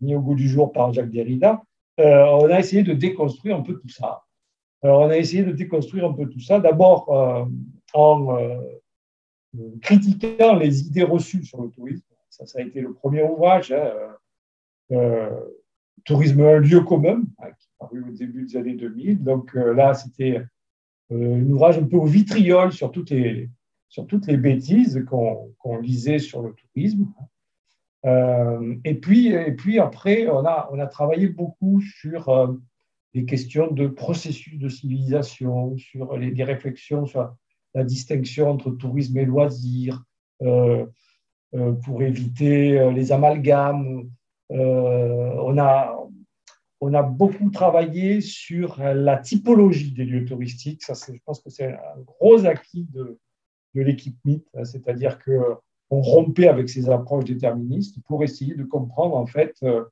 mis 0.00 0.14
au 0.14 0.20
goût 0.20 0.34
du 0.34 0.48
jour 0.48 0.72
par 0.72 0.92
Jacques 0.92 1.10
Derrida, 1.10 1.62
euh, 2.00 2.24
on 2.24 2.50
a 2.50 2.58
essayé 2.58 2.82
de 2.82 2.94
déconstruire 2.94 3.56
un 3.56 3.62
peu 3.62 3.78
tout 3.78 3.88
ça. 3.88 4.22
Alors, 4.82 5.00
on 5.00 5.10
a 5.10 5.16
essayé 5.16 5.42
de 5.42 5.52
déconstruire 5.52 6.06
un 6.06 6.12
peu 6.12 6.26
tout 6.26 6.40
ça, 6.40 6.60
d'abord 6.60 7.10
euh, 7.10 7.44
en 7.94 8.36
critiquant 9.80 10.54
les 10.54 10.86
idées 10.86 11.02
reçues 11.02 11.44
sur 11.44 11.62
le 11.62 11.70
tourisme. 11.70 12.05
Ça, 12.44 12.58
a 12.58 12.62
été 12.62 12.80
le 12.80 12.92
premier 12.92 13.22
ouvrage. 13.22 13.72
Hein, 13.72 15.30
tourisme, 16.04 16.40
un 16.40 16.58
lieu 16.58 16.80
commun, 16.80 17.22
hein, 17.38 17.48
qui 17.58 17.66
est 17.66 17.78
paru 17.78 18.04
au 18.08 18.12
début 18.12 18.46
des 18.46 18.56
années 18.56 18.74
2000. 18.74 19.22
Donc 19.22 19.54
là, 19.54 19.94
c'était 19.94 20.40
euh, 21.12 21.36
un 21.36 21.50
ouvrage 21.50 21.78
un 21.78 21.84
peu 21.84 21.96
au 21.96 22.06
vitriol 22.06 22.72
sur 22.72 22.90
toutes 22.90 23.10
les, 23.10 23.50
sur 23.88 24.06
toutes 24.06 24.26
les 24.26 24.36
bêtises 24.36 25.04
qu'on 25.08 25.78
lisait 25.80 26.18
sur 26.18 26.42
le 26.42 26.54
tourisme. 26.54 27.06
Euh, 28.04 28.76
et, 28.84 28.94
puis, 28.94 29.28
et 29.28 29.52
puis 29.52 29.78
après, 29.78 30.28
on 30.28 30.44
a, 30.44 30.68
on 30.72 30.78
a 30.78 30.86
travaillé 30.86 31.28
beaucoup 31.28 31.80
sur 31.80 32.28
euh, 32.28 32.54
les 33.14 33.24
questions 33.24 33.70
de 33.70 33.88
processus 33.88 34.58
de 34.58 34.68
civilisation, 34.68 35.76
sur 35.76 36.16
les, 36.16 36.44
réflexions 36.44 37.06
sur 37.06 37.34
la 37.74 37.84
distinction 37.84 38.50
entre 38.50 38.70
tourisme 38.70 39.18
et 39.18 39.24
loisirs, 39.24 40.02
pour 41.84 42.02
éviter 42.02 42.90
les 42.92 43.12
amalgames. 43.12 44.08
on, 44.50 45.58
a, 45.58 45.96
on 46.80 46.94
a 46.94 47.02
beaucoup 47.02 47.50
travaillé 47.50 48.20
sur 48.20 48.78
la 48.78 49.16
typologie 49.16 49.92
des 49.92 50.04
lieux 50.04 50.24
touristiques. 50.24 50.82
Ça, 50.84 50.94
je 51.12 51.18
pense 51.24 51.40
que 51.40 51.50
c'est 51.50 51.72
un 51.72 52.00
gros 52.04 52.44
acquis 52.44 52.86
de, 52.92 53.18
l'équipe 53.74 54.16
MIT, 54.24 54.44
hein. 54.54 54.64
c'est-à-dire 54.64 55.18
qu'on 55.18 56.00
rompait 56.00 56.48
avec 56.48 56.68
ces 56.68 56.88
approches 56.88 57.24
déterministes 57.24 57.98
pour 58.06 58.24
essayer 58.24 58.54
de 58.54 58.64
comprendre 58.64 59.16
en 59.16 59.26
fait 59.26 59.54
euh, 59.62 59.84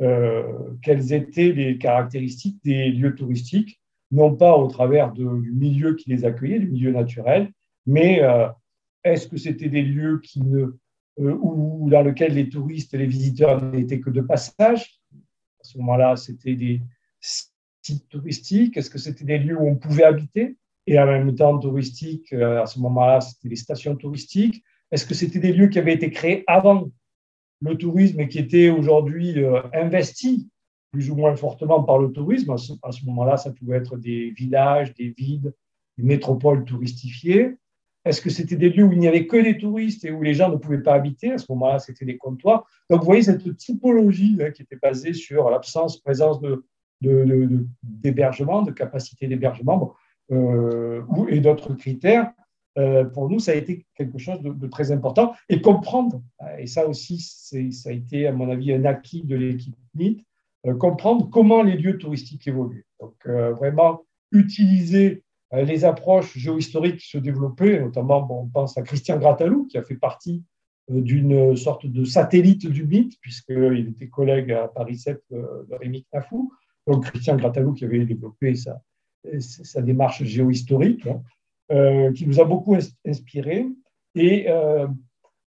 euh, 0.00 0.70
quelles 0.82 1.12
étaient 1.12 1.52
les 1.52 1.76
caractéristiques 1.78 2.58
des 2.64 2.90
lieux 2.90 3.14
touristiques, 3.14 3.80
non 4.10 4.34
pas 4.34 4.56
au 4.56 4.68
travers 4.68 5.12
du 5.12 5.24
milieu 5.24 5.94
qui 5.94 6.08
les 6.08 6.24
accueillait, 6.24 6.60
du 6.60 6.68
milieu 6.68 6.92
naturel, 6.92 7.52
mais 7.86 8.22
euh, 8.22 8.48
est-ce 9.04 9.28
que 9.28 9.36
c'était 9.36 9.68
des 9.68 9.82
lieux 9.82 10.20
qui 10.22 10.40
ne, 10.42 10.78
ou 11.18 11.88
dans 11.90 12.02
lesquels 12.02 12.34
les 12.34 12.48
touristes 12.48 12.94
et 12.94 12.98
les 12.98 13.06
visiteurs 13.06 13.62
n'étaient 13.62 14.00
que 14.00 14.10
de 14.10 14.20
passage 14.20 14.98
à 15.60 15.64
ce 15.64 15.78
moment-là, 15.78 16.16
c'était 16.16 16.54
des 16.54 16.82
sites 17.20 18.08
touristiques 18.08 18.76
Est-ce 18.76 18.90
que 18.90 18.98
c'était 18.98 19.24
des 19.24 19.38
lieux 19.38 19.58
où 19.58 19.66
on 19.66 19.76
pouvait 19.76 20.04
habiter? 20.04 20.56
Et 20.86 20.98
en 20.98 21.06
même 21.06 21.34
temps, 21.34 21.58
touristique, 21.58 22.32
euh, 22.32 22.62
à 22.62 22.66
ce 22.66 22.78
moment-là, 22.80 23.20
c'était 23.20 23.48
les 23.48 23.56
stations 23.56 23.94
touristiques. 23.96 24.62
Est-ce 24.90 25.04
que 25.04 25.14
c'était 25.14 25.38
des 25.38 25.52
lieux 25.52 25.68
qui 25.68 25.78
avaient 25.78 25.94
été 25.94 26.10
créés 26.10 26.44
avant 26.46 26.90
le 27.60 27.76
tourisme 27.76 28.20
et 28.20 28.28
qui 28.28 28.38
étaient 28.38 28.70
aujourd'hui 28.70 29.38
euh, 29.42 29.60
investis 29.74 30.46
plus 30.90 31.10
ou 31.10 31.16
moins 31.16 31.36
fortement 31.36 31.82
par 31.82 31.98
le 31.98 32.10
tourisme? 32.12 32.52
À 32.52 32.92
ce 32.92 33.04
moment-là, 33.04 33.36
ça 33.36 33.52
pouvait 33.52 33.76
être 33.76 33.98
des 33.98 34.30
villages, 34.30 34.94
des 34.94 35.10
villes, 35.10 35.52
des 35.98 36.04
métropoles 36.04 36.64
touristifiées. 36.64 37.56
Est-ce 38.04 38.20
que 38.20 38.30
c'était 38.30 38.56
des 38.56 38.70
lieux 38.70 38.84
où 38.84 38.92
il 38.92 38.98
n'y 38.98 39.08
avait 39.08 39.26
que 39.26 39.36
des 39.36 39.58
touristes 39.58 40.04
et 40.04 40.10
où 40.10 40.22
les 40.22 40.34
gens 40.34 40.48
ne 40.50 40.56
pouvaient 40.56 40.82
pas 40.82 40.94
habiter 40.94 41.32
À 41.32 41.38
ce 41.38 41.46
moment-là, 41.50 41.78
c'était 41.78 42.04
des 42.04 42.16
comptoirs. 42.16 42.66
Donc, 42.90 43.00
vous 43.00 43.06
voyez 43.06 43.22
cette 43.22 43.56
typologie 43.56 44.38
qui 44.54 44.62
était 44.62 44.78
basée 44.80 45.12
sur 45.12 45.50
l'absence, 45.50 46.00
présence 46.00 46.40
de, 46.40 46.64
d'hébergement, 47.82 48.62
de, 48.62 48.70
capacité 48.70 49.26
d'hébergement 49.26 49.94
euh, 50.30 51.02
et 51.28 51.40
d'autres 51.40 51.74
critères. 51.74 52.32
Euh, 52.78 53.04
pour 53.04 53.28
nous, 53.28 53.40
ça 53.40 53.52
a 53.52 53.54
été 53.54 53.84
quelque 53.94 54.18
chose 54.18 54.40
de, 54.40 54.66
très 54.68 54.92
important. 54.92 55.34
Et 55.48 55.60
comprendre, 55.60 56.22
et 56.58 56.66
ça 56.66 56.86
aussi, 56.86 57.18
ça 57.20 57.90
a 57.90 57.92
été, 57.92 58.26
à 58.26 58.32
mon 58.32 58.48
avis, 58.50 58.72
un 58.72 58.84
acquis 58.84 59.22
de 59.22 59.36
l'équipe 59.36 59.76
NIT, 59.94 60.24
euh, 60.66 60.74
comprendre 60.74 61.28
comment 61.28 61.62
les 61.62 61.76
lieux 61.76 61.98
touristiques 61.98 62.46
évoluent. 62.46 62.86
Donc, 63.00 63.14
vraiment 63.26 64.02
utiliser 64.32 65.06
euh, 65.06 65.27
les 65.52 65.84
approches 65.84 66.36
géohistoriques 66.36 67.00
se 67.00 67.18
développaient, 67.18 67.80
notamment, 67.80 68.26
on 68.42 68.46
pense 68.46 68.76
à 68.76 68.82
Christian 68.82 69.18
Gratalou, 69.18 69.66
qui 69.66 69.78
a 69.78 69.82
fait 69.82 69.96
partie 69.96 70.44
euh, 70.90 71.00
d'une 71.00 71.56
sorte 71.56 71.86
de 71.86 72.04
satellite 72.04 72.66
du 72.66 72.86
mythe, 72.86 73.18
puisqu'il 73.20 73.88
était 73.90 74.08
collègue 74.08 74.52
à 74.52 74.68
Paris 74.68 74.98
7 74.98 75.22
de 75.30 75.74
Rémi 75.74 76.06
Knafou. 76.12 76.52
Donc, 76.86 77.04
Christian 77.06 77.36
Gratalou 77.36 77.72
qui 77.72 77.84
avait 77.84 78.04
développé 78.04 78.54
sa, 78.54 78.80
démarche 79.82 80.22
géohistorique, 80.24 81.06
hein, 81.06 81.22
euh, 81.70 82.12
qui 82.12 82.26
nous 82.26 82.40
a 82.40 82.44
beaucoup 82.44 82.76
inspiré. 83.06 83.66
Et 84.14 84.48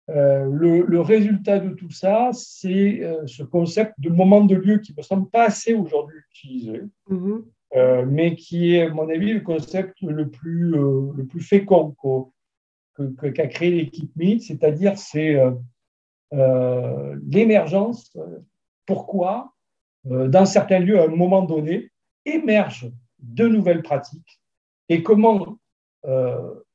le, 0.08 1.00
résultat 1.00 1.60
de 1.60 1.70
tout 1.70 1.92
ça, 1.92 2.30
c'est 2.34 3.02
ce 3.26 3.44
concept 3.44 3.94
de 3.98 4.10
moment 4.10 4.44
de 4.44 4.56
lieu 4.56 4.78
qui 4.80 4.94
me 4.96 5.02
semble 5.02 5.30
pas 5.30 5.46
assez 5.46 5.74
aujourd'hui 5.74 6.18
utilisé. 6.32 6.82
Mm-hmm. 7.10 7.44
Euh, 7.76 8.04
mais 8.08 8.36
qui 8.36 8.76
est, 8.76 8.84
à 8.84 8.90
mon 8.90 9.10
avis, 9.10 9.34
le 9.34 9.42
concept 9.42 10.02
le 10.02 10.30
plus, 10.30 10.74
euh, 10.74 11.12
le 11.16 11.26
plus 11.26 11.42
fécond 11.42 11.96
qu'a 13.34 13.48
créé 13.48 13.70
l'équipe 13.70 14.12
MIT, 14.16 14.42
c'est-à-dire 14.42 14.98
c'est 14.98 15.40
euh, 16.34 17.16
l'émergence, 17.30 18.18
pourquoi, 18.86 19.54
dans 20.04 20.46
certains 20.46 20.80
lieux, 20.80 21.00
à 21.00 21.06
un 21.06 21.16
moment 21.16 21.44
donné, 21.44 21.92
émergent 22.26 22.92
de 23.20 23.48
nouvelles 23.48 23.84
pratiques 23.84 24.42
et 24.90 25.02
comment 25.02 25.58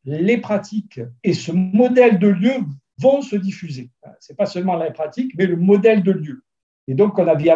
les 0.05 0.39
pratiques 0.39 1.01
et 1.25 1.35
ce 1.35 1.53
modèle 1.53 2.19
de 2.19 2.29
lieu 2.29 2.55
vont 2.99 3.21
se 3.21 3.37
diffuser. 3.37 3.91
Ce 4.21 4.33
n'est 4.33 4.37
pas 4.37 4.47
seulement 4.47 4.77
la 4.77 4.91
pratique, 4.93 5.35
mais 5.37 5.47
le 5.47 5.57
modèle 5.57 6.03
de 6.03 6.13
lieu. 6.13 6.43
Et 6.87 6.95
donc, 6.95 7.19
on 7.19 7.27
avait 7.27 7.53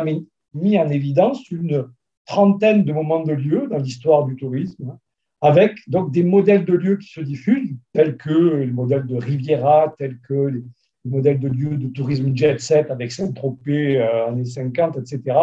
mis 0.53 0.79
en 0.79 0.91
évidence 0.91 1.51
une, 1.51 1.89
trentaine 2.29 2.85
de 2.85 2.93
moments 2.93 3.25
de 3.25 3.33
lieux 3.33 3.67
dans 3.69 3.79
l'histoire 3.79 4.27
du 4.27 4.37
tourisme, 4.37 4.91
hein, 4.91 4.99
avec 5.41 5.79
donc 5.89 6.13
des 6.13 6.23
modèles 6.23 6.65
de 6.67 6.75
lieux 6.75 6.99
qui 6.99 7.09
se 7.09 7.21
diffusent, 7.21 7.75
tels 7.95 8.17
que 8.17 8.31
le 8.31 8.73
modèle 8.73 9.07
de 9.07 9.17
Riviera, 9.17 9.95
tels 9.97 10.19
que 10.21 10.35
les, 10.35 10.63
modèles 11.05 11.41
de 11.41 11.49
lieux 11.49 11.79
de 11.79 11.89
tourisme 11.89 12.37
jet 12.37 12.61
set 12.61 12.91
avec 12.91 13.13
Saint-Tropez 13.13 13.99
euh, 13.99 14.29
années 14.29 14.45
50, 14.45 14.99
etc., 14.99 15.39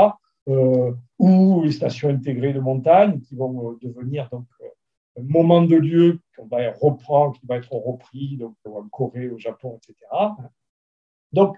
euh, 0.47 0.91
ou 1.17 1.63
les 1.63 1.71
stations 1.71 2.09
intégrées 2.09 2.53
de 2.53 2.59
montagne 2.59 3.19
qui 3.21 3.35
vont 3.35 3.71
euh, 3.71 3.79
devenir 3.81 4.29
donc 4.31 4.45
un 5.17 5.23
moment 5.23 5.63
de 5.63 5.75
lieu 5.75 6.19
qu'on 6.37 6.45
va 6.45 6.71
reprendre, 6.79 7.39
qui 7.39 7.47
va 7.47 7.57
être 7.57 7.73
repris 7.73 8.37
donc 8.37 8.53
en 8.65 8.87
Corée, 8.89 9.31
au 9.31 9.39
Japon, 9.39 9.79
etc. 9.81 9.95
Donc, 11.31 11.57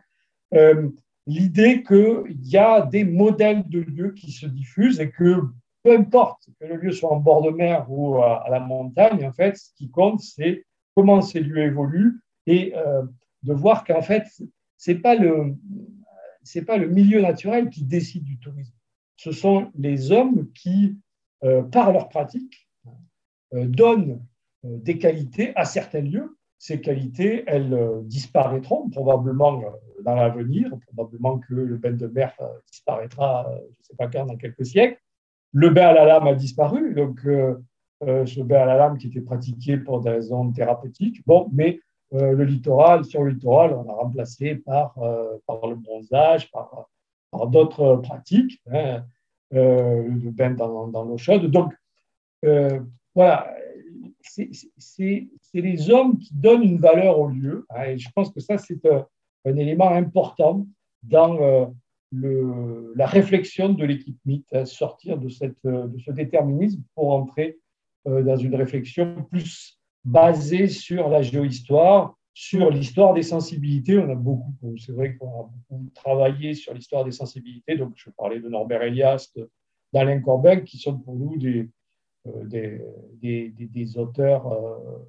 l'idée 1.28 1.84
qu'il 1.84 2.42
y 2.42 2.58
a 2.58 2.82
des 2.82 3.04
modèles 3.04 3.68
de 3.70 3.80
lieux 3.80 4.12
qui 4.12 4.32
se 4.32 4.46
diffusent 4.46 5.00
et 5.00 5.12
que 5.12 5.42
peu 5.84 5.96
importe 5.96 6.50
que 6.60 6.66
le 6.66 6.78
lieu 6.78 6.92
soit 6.92 7.12
en 7.12 7.20
bord 7.20 7.42
de 7.44 7.52
mer 7.52 7.86
ou 7.90 8.22
à, 8.22 8.48
la 8.50 8.60
montagne, 8.60 9.26
en 9.26 9.34
fait, 9.34 9.56
ce 9.58 9.74
qui 9.76 9.90
compte, 9.90 10.22
c'est 10.22 10.66
comment 10.96 11.22
ces 11.22 11.40
lieux 11.40 11.64
évoluent 11.64 12.20
et 12.46 12.74
euh, 12.76 13.04
de 13.44 13.54
voir 13.54 13.84
qu'en 13.84 14.02
fait, 14.02 14.26
ce 14.78 14.92
n'est 14.92 14.98
pas, 14.98 15.16
le, 15.16 15.56
pas 16.66 16.78
le 16.78 16.88
milieu 16.88 17.22
naturel 17.22 17.70
qui 17.70 17.84
décide 17.84 18.24
du 18.24 18.40
tourisme. 18.40 18.74
Ce 19.18 19.32
sont 19.32 19.72
les 19.78 20.12
hommes 20.12 20.50
qui, 20.54 20.98
euh, 21.44 21.62
par 21.62 21.92
leur 21.92 22.10
pratique, 22.10 22.68
euh, 23.54 23.66
donnent 23.68 24.26
des 24.64 24.98
qualités 24.98 25.56
à 25.56 25.66
certains 25.66 26.02
lieux 26.02 26.38
ces 26.60 26.82
qualités, 26.82 27.44
elles 27.48 27.74
euh, 27.74 28.02
disparaîtront 28.04 28.90
probablement 28.90 29.62
euh, 29.62 29.70
dans 30.08 30.16
l'avenir, 30.16 30.72
probablement 30.88 31.38
que 31.38 31.54
le 31.54 31.78
bain 31.78 31.92
de 31.92 32.08
mer 32.08 32.34
euh, 32.40 32.48
disparaîtra, 32.72 33.52
je 33.52 33.58
ne 33.66 33.84
sais 33.84 33.96
pas 33.98 34.08
quand, 34.08 34.26
dans 34.26 34.38
quelques 34.38 34.66
siècles. 34.66 35.00
Le 35.52 35.70
bain 35.70 35.88
à 35.88 35.94
la 35.94 36.06
lame 36.06 36.28
a 36.28 36.34
disparu, 36.34 36.94
donc 36.94 37.20
ce 37.24 38.42
bain 38.42 38.62
à 38.62 38.66
la 38.66 38.78
lame 38.78 38.98
qui 38.98 39.08
était 39.08 39.22
pratiqué 39.22 39.78
pour 39.78 40.02
des 40.02 40.12
raisons 40.12 40.52
thérapeutiques. 40.52 41.26
Bon, 41.26 41.50
mais 41.54 41.80
le 42.12 42.44
littoral, 42.44 43.06
sur 43.06 43.24
le 43.24 43.32
littoral, 43.32 43.74
on 43.74 43.90
a 43.90 43.94
remplacé 43.94 44.56
par, 44.56 44.94
par 45.48 45.68
le 45.68 45.76
bronzage, 45.76 46.52
par, 46.52 46.90
par 47.32 47.48
d'autres 47.48 47.96
pratiques, 48.04 48.62
hein, 48.72 49.04
le 49.52 50.32
bain 50.32 50.52
dans, 50.52 50.88
dans 50.88 51.04
l'eau 51.06 51.18
chaude. 51.18 51.50
Donc, 51.50 51.74
voilà, 53.16 53.56
c'est 54.22 54.50
les 55.54 55.90
hommes 55.90 56.18
qui 56.18 56.34
donnent 56.36 56.64
une 56.64 56.80
valeur 56.80 57.20
au 57.20 57.30
lieu. 57.30 57.66
Hein, 57.70 57.84
et 57.86 57.98
je 57.98 58.10
pense 58.14 58.32
que 58.32 58.42
ça, 58.42 58.58
c'est 58.58 58.86
un, 58.86 59.06
élément 59.56 59.90
important 59.90 60.68
dans 61.04 61.40
euh, 61.42 62.94
la 62.96 63.06
réflexion 63.06 63.70
de 63.70 63.86
l'équipe 63.86 64.20
mythe, 64.26 64.48
hein, 64.54 64.66
sortir 64.66 65.18
de, 65.18 65.28
de 65.28 66.00
ce 66.00 66.12
déterminisme 66.12 66.82
pour 66.96 67.14
entrer 67.14 67.60
euh, 68.08 68.24
dans 68.24 68.38
une 68.38 68.56
réflexion 68.56 69.24
plus 69.30 69.80
basée 70.04 70.68
sur 70.68 71.10
la 71.10 71.22
géohistoire, 71.22 72.16
sur 72.34 72.70
l'histoire 72.70 73.14
des 73.14 73.24
sensibilités. 73.24 73.98
On 73.98 74.10
a 74.10 74.16
beaucoup, 74.16 74.54
c'est 74.78 74.92
vrai 74.92 75.16
qu'on 75.16 75.28
a 75.28 75.50
beaucoup 75.70 75.90
travaillé 75.94 76.54
sur 76.54 76.74
l'histoire 76.74 77.04
des 77.04 77.12
sensibilités. 77.12 77.76
Donc, 77.76 77.94
je 77.96 78.10
parlais 78.12 78.40
de 78.40 78.48
Norbert 78.48 78.84
Elias, 78.84 79.32
d'Alain 79.94 80.22
Corbin, 80.22 80.62
qui 80.62 80.78
sont 80.78 80.98
pour 80.98 81.16
nous 81.16 81.38
des, 81.38 81.70
euh, 82.28 82.44
des, 83.22 83.98
auteurs, 83.98 84.48
euh, 84.48 85.00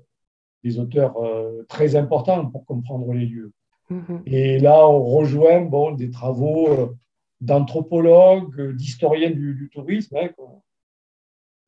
des 0.64 0.78
auteurs 0.78 1.16
euh, 1.18 1.64
très 1.68 1.96
importants 1.96 2.46
pour 2.50 2.64
comprendre 2.64 3.12
les 3.12 3.26
lieux. 3.26 3.52
Mm-hmm. 3.90 4.22
Et 4.26 4.58
là, 4.58 4.88
on 4.88 5.04
rejoint 5.04 5.62
bon, 5.62 5.92
des 5.92 6.10
travaux 6.10 6.96
d'anthropologues, 7.40 8.74
d'historiens 8.74 9.30
du, 9.30 9.70
tourisme, 9.72 10.16
hein, 10.16 10.28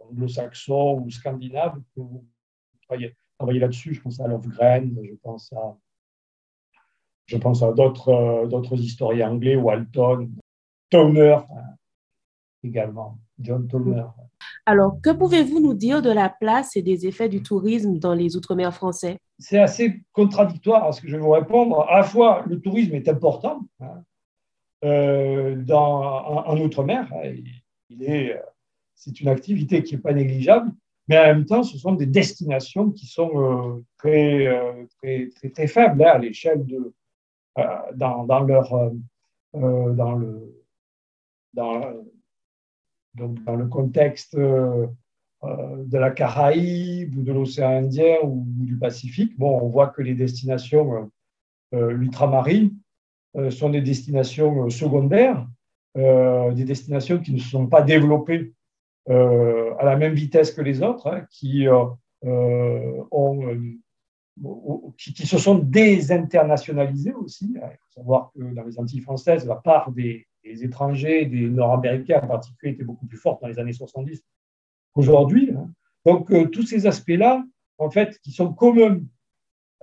anglo-saxons 0.00 1.02
ou 1.04 1.10
scandinaves, 1.10 1.80
qui 1.92 2.00
ont 2.00 2.24
travaillé, 2.88 3.60
là-dessus. 3.60 3.94
Je 3.94 4.00
pense 4.00 4.20
à 4.20 4.28
Lovegren, 4.28 4.96
je 5.02 5.14
pense 5.22 5.52
à, 5.52 5.76
je 7.26 7.36
pense 7.36 7.62
à 7.62 7.72
d'autres, 7.72 8.46
d'autres 8.48 8.78
historiens 8.78 9.30
anglais, 9.30 9.56
Walton, 9.56 10.30
Towner 10.90 11.38
également, 12.62 13.18
John 13.38 13.66
Towner. 13.66 14.04
Alors, 14.66 15.00
que 15.02 15.10
pouvez-vous 15.10 15.60
nous 15.60 15.74
dire 15.74 16.02
de 16.02 16.10
la 16.10 16.28
place 16.28 16.76
et 16.76 16.82
des 16.82 17.06
effets 17.06 17.28
du 17.28 17.42
tourisme 17.42 17.98
dans 17.98 18.14
les 18.14 18.36
Outre-mer 18.36 18.74
français? 18.74 19.18
C'est 19.40 19.58
assez 19.58 20.02
contradictoire 20.12 20.84
à 20.84 20.92
ce 20.92 21.00
que 21.00 21.08
je 21.08 21.16
vais 21.16 21.22
vous 21.22 21.30
répondre. 21.30 21.80
À 21.88 21.98
la 21.98 22.04
fois, 22.04 22.44
le 22.46 22.60
tourisme 22.60 22.94
est 22.94 23.08
important 23.08 23.62
hein, 23.80 24.02
euh, 24.84 25.64
en, 25.72 26.60
Outre-mer. 26.60 27.10
Hein, 27.12 27.34
est, 28.00 28.40
c'est 28.94 29.20
une 29.20 29.28
activité 29.28 29.82
qui 29.82 29.94
n'est 29.94 30.00
pas 30.00 30.12
négligeable, 30.12 30.70
mais 31.08 31.18
en 31.18 31.24
même 31.24 31.46
temps, 31.46 31.62
ce 31.62 31.78
sont 31.78 31.92
des 31.92 32.06
destinations 32.06 32.90
qui 32.90 33.06
sont 33.06 33.30
euh, 33.34 33.84
très, 33.98 34.46
euh, 34.46 34.84
très, 35.54 35.66
faibles 35.66 36.04
hein, 36.04 36.12
à 36.12 36.18
l'échelle 36.18 36.64
de, 36.66 36.92
dans, 37.96 38.44
leur, 38.46 38.92
dans 41.54 43.56
le, 43.56 43.66
contexte 43.66 44.34
euh, 44.34 44.38
euh, 44.38 44.86
de 45.42 45.98
la 45.98 46.10
Caraïbe 46.10 47.16
ou 47.16 47.22
de 47.22 47.32
l'océan 47.32 47.70
Indien 47.70 48.16
ou, 48.24 48.44
du 48.46 48.76
Pacifique, 48.76 49.38
bon, 49.38 49.58
on 49.60 49.68
voit 49.68 49.88
que 49.88 50.02
les 50.02 50.14
destinations 50.14 51.10
euh, 51.74 51.90
ultramarines 51.96 52.74
sont 53.50 53.70
des 53.70 53.80
destinations 53.80 54.68
secondaires, 54.70 55.46
des 55.94 56.64
destinations 56.64 57.20
qui 57.20 57.32
ne 57.32 57.38
se 57.38 57.48
sont 57.48 57.68
pas 57.68 57.80
développées 57.80 58.52
à 59.08 59.84
la 59.84 59.96
même 59.96 60.14
vitesse 60.14 60.50
que 60.50 60.62
les 60.62 60.82
autres, 60.82 61.06
hein, 61.06 61.24
qui, 61.30 61.68
ont, 61.68 63.46
qui, 64.96 65.26
se 65.26 65.38
sont 65.38 65.58
désinternationalisées 65.58 67.12
aussi. 67.12 67.54
Il 67.54 67.60
faut 67.60 68.00
savoir 68.00 68.32
que 68.34 68.42
dans 68.52 68.64
les 68.64 68.78
Antilles 68.78 69.00
françaises, 69.00 69.46
la 69.46 69.56
part 69.56 69.92
des, 69.92 70.26
étrangers, 70.42 71.26
des 71.26 71.48
Nord-Américains 71.48 72.20
en 72.22 72.26
particulier, 72.26 72.72
étaient 72.72 72.84
beaucoup 72.84 73.06
plus 73.06 73.18
fortes 73.18 73.40
dans 73.42 73.48
les 73.48 73.58
années 73.58 73.72
70 73.72 74.24
qu'aujourd'hui. 74.92 75.50
Hein. 75.56 75.70
Donc, 76.06 76.30
euh, 76.30 76.46
tous 76.46 76.62
ces 76.62 76.86
aspects-là, 76.86 77.44
en 77.78 77.90
fait, 77.90 78.18
qui 78.22 78.32
sont 78.32 78.52
communs 78.52 79.00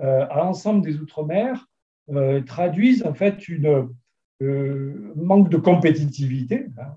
euh, 0.02 0.28
à 0.30 0.38
l'ensemble 0.38 0.82
des 0.84 0.98
Outre-mer, 0.98 1.67
euh, 2.10 2.41
traduisent 2.41 3.06
en 3.06 3.13
fait 3.13 3.48
une 3.48 3.89
manque 5.15 5.50
de 5.50 5.58
compétitivité, 5.58 6.67
hein, 6.78 6.96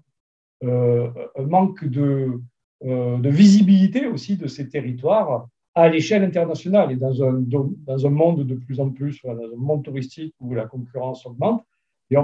un 0.62 1.42
manque 1.42 1.84
de, 1.86 2.38
visibilité 2.82 4.06
aussi 4.06 4.36
de 4.36 4.46
ces 4.46 4.68
territoires 4.68 5.48
à 5.74 5.88
l'échelle 5.88 6.22
internationale 6.22 6.92
et 6.92 6.96
dans 6.96 7.22
un, 7.24 8.10
monde 8.10 8.46
de 8.46 8.54
plus 8.54 8.78
en 8.78 8.90
plus, 8.90 9.22
dans 9.24 9.32
un 9.32 9.56
monde 9.56 9.84
touristique 9.84 10.34
où 10.38 10.54
la 10.54 10.66
concurrence 10.66 11.24
augmente. 11.24 11.64
Et 12.10 12.16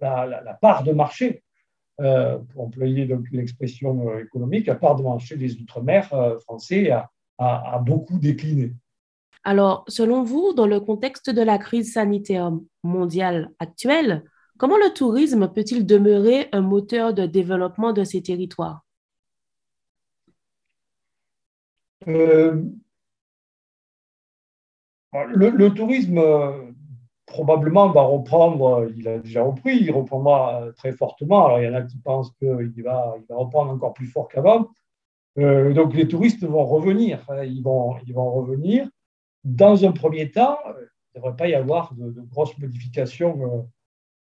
la, 0.00 0.58
part 0.60 0.82
de 0.82 0.92
marché, 0.92 1.42
euh, 2.00 2.38
pour 2.38 2.62
employer 2.62 3.06
donc 3.06 3.28
une 3.32 3.40
expression 3.40 4.08
euh, 4.08 4.22
économique, 4.22 4.66
la 4.66 4.76
part 4.76 4.94
de 4.94 5.02
marché 5.02 5.36
des 5.36 5.60
Outre-mer 5.60 6.08
euh, 6.14 6.38
français 6.38 6.92
a, 6.92 7.10
beaucoup 7.84 8.18
décliné. 8.20 8.72
Alors, 9.42 9.84
selon 9.88 10.22
vous, 10.22 10.52
dans 10.52 10.68
le 10.68 10.78
contexte 10.78 11.28
de 11.28 11.42
la 11.42 11.58
crise 11.58 11.92
sanitaire 11.92 12.52
mondiale 12.84 13.50
actuelle, 13.58 14.22
comment 14.58 14.76
le 14.76 14.92
tourisme 14.94 15.48
peut-il 15.52 15.86
demeurer 15.86 16.48
un 16.52 16.60
moteur 16.60 17.14
de 17.14 17.26
développement 17.26 17.92
de 17.92 18.04
ces 18.04 18.22
territoires? 18.22 18.84
Le, 22.06 22.62
le, 25.12 25.68
tourisme 25.70 26.20
probablement 27.28 27.90
va 27.90 28.02
reprendre, 28.02 28.88
il 28.96 29.06
a 29.06 29.18
déjà 29.18 29.42
repris, 29.42 29.76
il 29.76 29.90
reprendra 29.92 30.64
très 30.76 30.92
fortement. 30.92 31.46
Alors, 31.46 31.60
il 31.60 31.66
y 31.66 31.68
en 31.68 31.74
a 31.74 31.82
qui 31.82 31.98
pensent 31.98 32.32
qu'il 32.38 32.82
va, 32.82 33.14
il 33.18 33.26
va 33.28 33.36
reprendre 33.36 33.70
encore 33.70 33.94
plus 33.94 34.06
fort 34.06 34.28
qu'avant. 34.28 34.68
Euh, 35.38 35.72
donc, 35.72 35.94
les 35.94 36.08
touristes 36.08 36.44
vont 36.44 36.64
revenir. 36.64 37.24
Hein, 37.28 37.44
ils 37.44 37.62
vont, 37.62 37.92
revenir. 38.32 38.88
Dans 39.44 39.84
un 39.84 39.92
premier 39.92 40.30
temps, 40.30 40.58
il 40.66 41.18
ne 41.18 41.20
devrait 41.20 41.36
pas 41.36 41.48
y 41.48 41.54
avoir 41.54 41.94
de, 41.94 42.10
grosses 42.22 42.56
modifications 42.58 43.68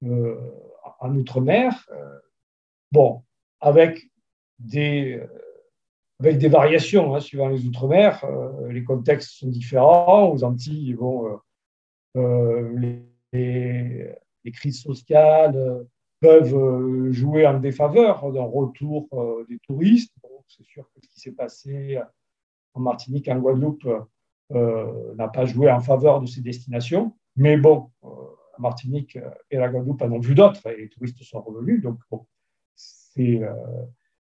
euh, 0.03 0.09
euh, 0.09 0.51
en 0.99 1.15
Outre-mer. 1.15 1.87
bon, 2.91 3.23
avec 3.61 4.09
des, 4.59 5.21
avec 6.19 6.37
des 6.37 6.49
variations 6.49 7.15
hein, 7.15 7.19
suivant 7.19 7.47
les 7.47 7.65
Outre-mer. 7.65 8.25
les 8.69 8.83
contextes 8.83 9.31
sont 9.31 9.47
différents. 9.47 10.29
Aux 10.31 10.43
Antilles, 10.43 10.89
ils 10.89 10.97
vont 10.97 11.39
euh, 12.15 12.97
les, 13.33 14.51
crises 14.53 14.81
sociales 14.81 15.57
euh, 15.57 15.83
peuvent 16.21 16.55
euh, 16.55 17.11
jouer 17.11 17.45
en 17.45 17.59
défaveur 17.59 18.31
d'un 18.31 18.43
retour 18.43 19.09
des 19.49 19.59
touristes. 19.59 20.13
c'est 20.47 20.63
sûr 20.63 20.89
que 20.93 21.01
ce 21.01 21.09
qui 21.09 21.19
s'est 21.19 21.31
passé 21.31 21.99
en 22.73 22.79
Martinique, 22.79 23.27
en 23.27 23.39
Guadeloupe, 23.39 23.87
n'a 24.51 25.27
pas 25.27 25.45
joué 25.45 25.71
en 25.71 25.81
faveur 25.81 26.21
de 26.21 26.27
ces 26.27 26.41
destinations. 26.41 27.15
Mais 27.35 27.57
bon, 27.57 27.89
la 28.03 28.59
Martinique 28.59 29.17
et 29.51 29.57
la 29.57 29.69
Guadeloupe 29.69 30.01
en 30.01 30.11
ont 30.11 30.19
vu 30.19 30.35
d'autres 30.35 30.65
et 30.67 30.77
les 30.77 30.89
touristes 30.89 31.21
sont 31.23 31.41
revenus. 31.41 31.81
Donc, 31.81 31.99
c'est. 32.75 33.41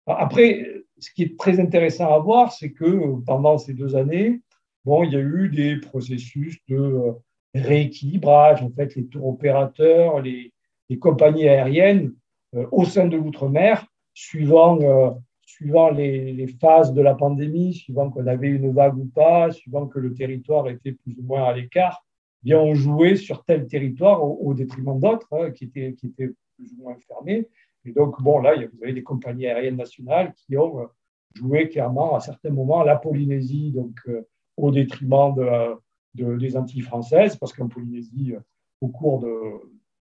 Après, 0.05 0.65
ce 0.99 1.11
qui 1.11 1.23
est 1.23 1.37
très 1.37 1.59
intéressant 1.59 2.13
à 2.13 2.19
voir, 2.19 2.51
c'est 2.51 2.71
que 2.71 3.19
pendant 3.25 3.57
ces 3.57 3.73
deux 3.73 3.95
années, 3.95 4.41
bon, 4.85 5.03
il 5.03 5.13
y 5.13 5.15
a 5.15 5.19
eu 5.19 5.49
des 5.49 5.77
processus 5.77 6.57
de 6.67 7.13
rééquilibrage. 7.53 8.61
En 8.61 8.69
fait, 8.71 8.95
les 8.95 9.05
tours 9.07 9.27
opérateurs, 9.27 10.21
les, 10.21 10.51
compagnies 10.99 11.49
aériennes 11.49 12.13
euh, 12.53 12.67
au 12.71 12.85
sein 12.85 13.07
de 13.07 13.17
l'outre-mer, 13.17 13.83
suivant, 14.13 14.79
euh, 14.79 15.09
suivant 15.41 15.89
les, 15.89 16.45
phases 16.61 16.93
de 16.93 17.01
la 17.01 17.15
pandémie, 17.15 17.73
suivant 17.73 18.11
qu'on 18.11 18.27
avait 18.27 18.49
une 18.49 18.71
vague 18.71 18.99
ou 18.99 19.05
pas, 19.05 19.49
suivant 19.49 19.87
que 19.87 19.97
le 19.97 20.13
territoire 20.13 20.69
était 20.69 20.91
plus 20.91 21.17
ou 21.17 21.23
moins 21.23 21.45
à 21.45 21.53
l'écart, 21.53 22.05
bien 22.43 22.59
on 22.59 22.75
jouait 22.75 23.15
sur 23.15 23.43
tel 23.43 23.65
territoire 23.65 24.23
au, 24.23 24.53
détriment 24.53 24.99
d'autres 24.99 25.27
hein, 25.31 25.49
qui, 25.49 25.63
étaient, 25.63 25.93
qui 25.93 26.07
étaient 26.07 26.29
plus 26.57 26.71
ou 26.73 26.83
moins 26.83 26.95
fermés. 27.07 27.47
Et 27.85 27.91
donc, 27.91 28.21
bon, 28.21 28.37
là, 28.37 28.53
vous 28.55 28.83
avez 28.83 28.93
des 28.93 29.03
compagnies 29.03 29.47
aériennes 29.47 29.77
nationales 29.77 30.31
qui 30.35 30.55
ont 30.57 30.79
euh, 30.79 30.85
joué 31.33 31.69
clairement 31.69 32.13
à 32.13 32.19
certains 32.19 32.51
moments 32.51 32.83
la 32.83 32.97
Polynésie, 32.97 33.71
donc 33.71 33.99
au 34.57 34.69
détriment 34.69 35.33
de, 35.33 35.75
des 36.13 36.57
Antilles 36.57 36.81
françaises, 36.81 37.35
parce 37.35 37.53
qu'en 37.53 37.67
Polynésie, 37.67 38.33
au 38.81 38.87
cours 38.87 39.19
de, 39.19 39.31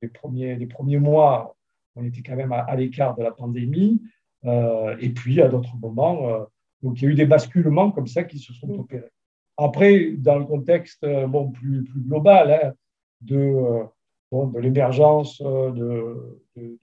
des, 0.02 0.08
premiers, 0.08 0.56
des 0.56 0.66
premiers 0.66 0.98
mois, 0.98 1.56
on 1.96 2.04
était 2.04 2.22
quand 2.22 2.36
même 2.36 2.52
à, 2.52 2.74
l'écart 2.76 3.16
de 3.16 3.22
la 3.22 3.32
pandémie. 3.32 4.00
Euh, 4.44 4.96
et 5.00 5.10
puis, 5.10 5.40
à 5.42 5.48
d'autres 5.48 5.76
moments, 5.76 6.28
euh, 6.28 6.44
donc 6.82 7.00
il 7.00 7.04
y 7.04 7.06
a 7.08 7.10
eu 7.10 7.14
des 7.14 7.26
basculements 7.26 7.90
comme 7.90 8.06
ça 8.06 8.22
qui 8.24 8.38
se 8.38 8.52
sont 8.52 8.70
opérés. 8.70 9.10
Après, 9.56 10.12
dans 10.12 10.38
le 10.38 10.44
contexte 10.44 11.02
euh, 11.02 11.26
bon, 11.26 11.50
plus, 11.50 11.84
plus 11.84 12.00
global 12.00 12.52
hein, 12.52 12.72
de, 13.20 13.82
bon, 14.30 14.46
de 14.46 14.60
l'émergence 14.60 15.42
de, 15.42 16.38
de, 16.56 16.78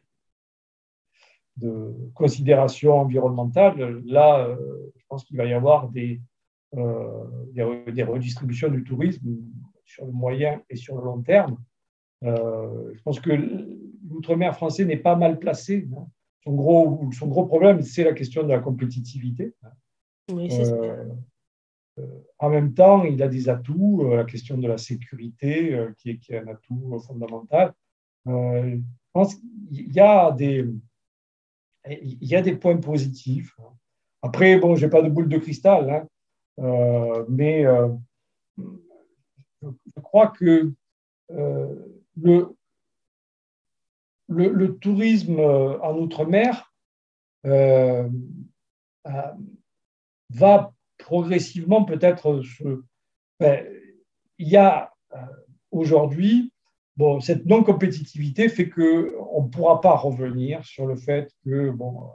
de, 1.58 1.94
considérations 2.14 3.00
environnementales, 3.00 4.02
là, 4.06 4.50
je 4.98 5.04
pense 5.08 5.24
qu'il 5.24 5.38
va 5.38 5.46
y 5.46 5.54
avoir 5.54 5.88
des, 5.88 6.20
des, 6.74 8.04
redistributions 8.04 8.70
du 8.70 8.84
tourisme 8.84 9.38
sur 9.86 10.06
le 10.06 10.12
moyen 10.12 10.62
et 10.70 10.76
sur 10.76 10.98
le 10.98 11.04
long 11.04 11.22
terme. 11.22 11.58
je 12.22 13.02
pense 13.04 13.20
que 13.20 13.32
l'outre-mer 14.10 14.56
français 14.56 14.86
n'est 14.86 14.98
pas 14.98 15.16
mal 15.16 15.40
placé. 15.40 15.88
Hein. 15.96 16.08
Son, 16.44 16.54
gros, 16.54 17.10
son 17.12 17.28
gros 17.28 17.46
problème, 17.46 17.82
c'est 17.82 18.04
la 18.04 18.14
question 18.14 18.44
de 18.44 18.50
la 18.50 18.60
compétitivité. 18.60 19.54
Oui, 20.32 20.50
c'est 20.52 20.72
en 22.40 22.50
même 22.50 22.74
temps, 22.74 23.06
il 23.06 23.24
a 23.24 23.30
des 23.30 23.48
atouts, 23.48 24.04
la 24.14 24.26
question 24.26 24.58
de 24.58 24.68
la 24.68 24.78
sécurité, 24.78 25.80
qui, 25.98 26.10
est, 26.10 26.18
qui, 26.18 26.34
est, 26.34 26.40
un 26.40 26.48
atout 26.48 27.00
fondamental. 27.00 27.74
je 28.26 28.82
pense 29.14 29.36
qu'il 29.36 29.94
y 29.94 30.00
a 30.02 30.32
des, 30.34 30.68
il 31.90 32.28
y 32.28 32.36
a 32.36 32.42
des 32.42 32.56
points 32.56 32.78
positifs. 32.78 33.56
Après, 34.22 34.58
bon, 34.58 34.76
je 34.76 34.86
n'ai 34.86 34.90
pas 34.90 35.02
de 35.02 35.10
boule 35.10 35.30
de 35.30 35.38
cristal, 35.38 35.90
hein, 35.90 36.04
euh, 36.04 36.08
mais 36.58 37.66
euh, 37.66 37.90
je 39.62 40.02
crois 40.02 40.28
que 40.28 40.72
euh, 41.32 41.76
le, 42.22 42.56
le, 44.28 44.78
tourisme 44.78 45.40
en 45.40 45.98
Outre-mer 45.98 46.74
va 50.30 50.72
progressivement 50.98 51.84
peut-être 51.84 52.42
se... 52.42 52.84
Ben, 53.40 53.66
il 54.38 54.48
y 54.48 54.58
a 54.58 54.94
aujourd'hui 55.72 56.52
Bon, 56.98 57.20
cette 57.20 57.46
non-compétitivité 57.46 58.48
fait 58.48 58.70
qu'on 58.70 59.44
ne 59.44 59.50
pourra 59.50 59.82
pas 59.82 59.96
revenir 59.98 60.64
sur 60.64 60.88
le 60.88 60.96
fait 60.96 61.30
que, 61.44 61.70
bon, 61.70 62.10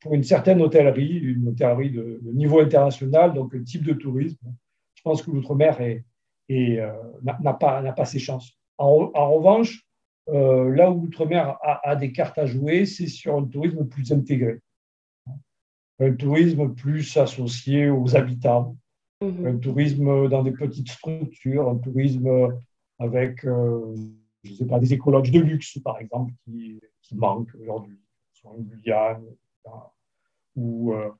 pour 0.00 0.14
une 0.14 0.24
certaine 0.24 0.60
hôtellerie, 0.60 1.18
une 1.18 1.48
hôtellerie 1.48 1.90
de, 1.90 2.20
niveau 2.24 2.60
international, 2.60 3.32
donc 3.32 3.54
un 3.54 3.62
type 3.62 3.84
de 3.84 3.94
tourisme, 3.94 4.54
je 4.94 5.02
pense 5.02 5.22
que 5.22 5.30
l'outre-mer 5.30 5.78
euh, 5.80 6.92
n'a 7.22 7.54
pas, 7.54 7.82
pas, 7.92 8.04
ses 8.04 8.18
chances. 8.18 8.52
En, 8.76 9.10
revanche, 9.34 9.82
euh, 10.28 10.74
là 10.74 10.90
où 10.90 11.02
l'outre-mer 11.02 11.56
a, 11.62 11.96
des 11.96 12.12
cartes 12.12 12.38
à 12.38 12.46
jouer, 12.46 12.86
c'est 12.86 13.06
sur 13.06 13.36
un 13.36 13.44
tourisme 13.44 13.86
plus 13.86 14.12
intégré, 14.12 14.60
un 16.00 16.12
tourisme 16.12 16.74
plus 16.74 17.16
associé 17.16 17.88
aux 17.88 18.16
habitants, 18.16 18.76
mmh 19.20 19.46
un 19.46 19.56
tourisme 19.56 20.28
dans 20.28 20.42
des 20.42 20.50
petites 20.50 20.90
structures, 20.90 21.68
un 21.68 21.76
tourisme 21.76 22.52
avec 22.98 23.44
euh, 23.44 23.94
je 24.44 24.52
sais 24.52 24.66
pas, 24.66 24.78
des 24.78 24.92
écologues 24.92 25.30
de 25.30 25.40
luxe, 25.40 25.78
par 25.82 25.98
exemple, 25.98 26.32
qui, 26.44 26.80
qui 27.02 27.16
manquent 27.16 27.54
aujourd'hui, 27.60 27.98
soit 28.32 28.50
en 28.50 28.58
Guyane 28.58 29.24
ou, 30.56 30.92
euh, 30.92 31.10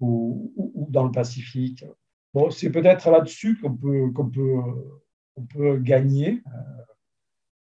ou, 0.00 0.52
ou, 0.56 0.86
dans 0.90 1.04
le 1.04 1.12
Pacifique. 1.12 1.84
Bon, 2.34 2.50
c'est 2.50 2.70
peut-être 2.70 3.10
là-dessus 3.10 3.58
qu'on 3.60 3.74
peut, 3.74 4.10
qu'on 4.12 4.28
peut, 4.28 4.60
on 5.36 5.42
peut 5.42 5.78
gagner 5.78 6.42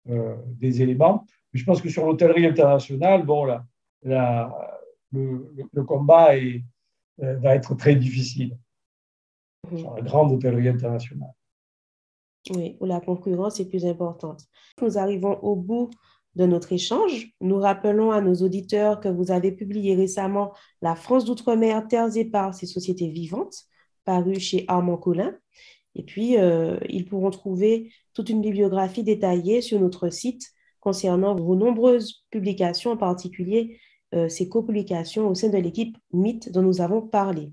euh, 0.09 0.13
euh, 0.13 0.37
des 0.47 0.83
éléments. 0.83 1.25
Mais 1.53 1.61
je 1.61 1.65
pense 1.65 1.81
que 1.81 1.89
sur 1.89 2.07
l'hôtellerie 2.07 2.47
internationale, 2.47 3.25
bon, 3.25 3.45
là, 3.45 3.65
le, 5.13 5.55
le, 5.73 5.85
combat 5.85 6.37
est, 6.37 6.65
va 7.19 7.55
être 7.55 7.75
très 7.77 7.95
difficile 7.95 8.59
sur 9.77 9.95
la 9.95 10.03
grande 10.03 10.33
hôtellerie 10.33 10.69
internationale. 10.69 11.33
Oui, 12.51 12.77
où 12.81 12.85
la 12.85 13.01
concurrence 13.01 13.61
est 13.61 13.69
plus 13.69 13.87
importante. 13.87 14.45
Nous 14.83 14.99
arrivons 14.99 15.39
au 15.43 15.57
bout 15.57 15.89
de 16.37 16.47
notre 16.47 16.73
échange. 16.73 17.33
Nous 17.41 17.59
rappelons 17.59 18.11
à 18.11 18.21
nos 18.21 18.35
auditeurs 18.35 19.01
que 19.01 19.09
vous 19.09 19.31
avez 19.31 19.53
publié 19.53 19.95
récemment 19.95 20.53
La 20.83 20.97
France 20.97 21.25
d'outre-mer, 21.25 21.87
Terres 21.89 22.17
et 22.17 22.25
Parts, 22.25 22.55
ces 22.55 22.67
sociétés 22.67 23.09
vivantes, 23.09 23.55
paru 24.05 24.39
chez 24.41 24.65
Armand 24.69 24.97
Collin. 24.97 25.35
Et 25.95 26.03
puis, 26.03 26.37
euh, 26.39 26.77
ils 26.89 27.05
pourront 27.05 27.31
trouver 27.31 27.93
toute 28.15 28.29
une 28.29 28.41
bibliographie 28.41 29.05
détaillée 29.05 29.61
sur 29.61 29.81
notre 29.81 30.09
site 30.11 30.51
concernant 30.81 31.35
vos 31.35 31.57
nombreuses 31.57 32.25
publications, 32.31 32.93
en 32.93 32.97
particulier 32.97 33.79
euh, 34.15 34.29
ces 34.29 34.49
co-publications 34.49 35.29
au 35.29 35.35
sein 35.35 35.49
de 35.49 35.57
l'équipe 35.57 35.97
MIT 36.13 36.51
dont 36.51 36.63
nous 36.63 36.81
avons 36.81 37.01
parlé. 37.01 37.53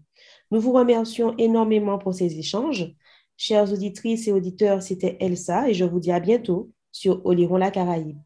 Nous 0.52 0.60
vous 0.60 0.74
remercions 0.74 1.36
énormément 1.38 1.98
pour 1.98 2.14
ces 2.14 2.38
échanges. 2.38 2.94
Chères 3.38 3.72
auditrices 3.72 4.28
et 4.28 4.32
auditeurs, 4.32 4.84
c'était 4.84 5.18
Elsa 5.20 5.70
et 5.70 5.74
je 5.74 5.86
vous 5.86 6.00
dis 6.00 6.12
à 6.12 6.20
bientôt 6.20 6.72
sur 6.92 7.26
Oliron 7.26 7.58
la 7.58 7.72
Caraïbe. 7.72 8.20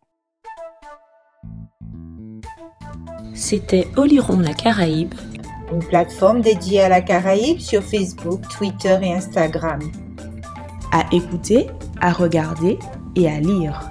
C'était 3.35 3.85
Oliron 3.97 4.39
la 4.39 4.53
Caraïbe, 4.53 5.13
une 5.71 5.83
plateforme 5.83 6.39
dédiée 6.39 6.81
à 6.81 6.89
la 6.89 7.01
Caraïbe 7.01 7.59
sur 7.59 7.83
Facebook, 7.83 8.41
Twitter 8.47 8.97
et 9.01 9.13
Instagram. 9.13 9.79
À 10.93 11.03
écouter, 11.11 11.67
à 11.99 12.13
regarder 12.13 12.79
et 13.17 13.27
à 13.27 13.41
lire. 13.41 13.81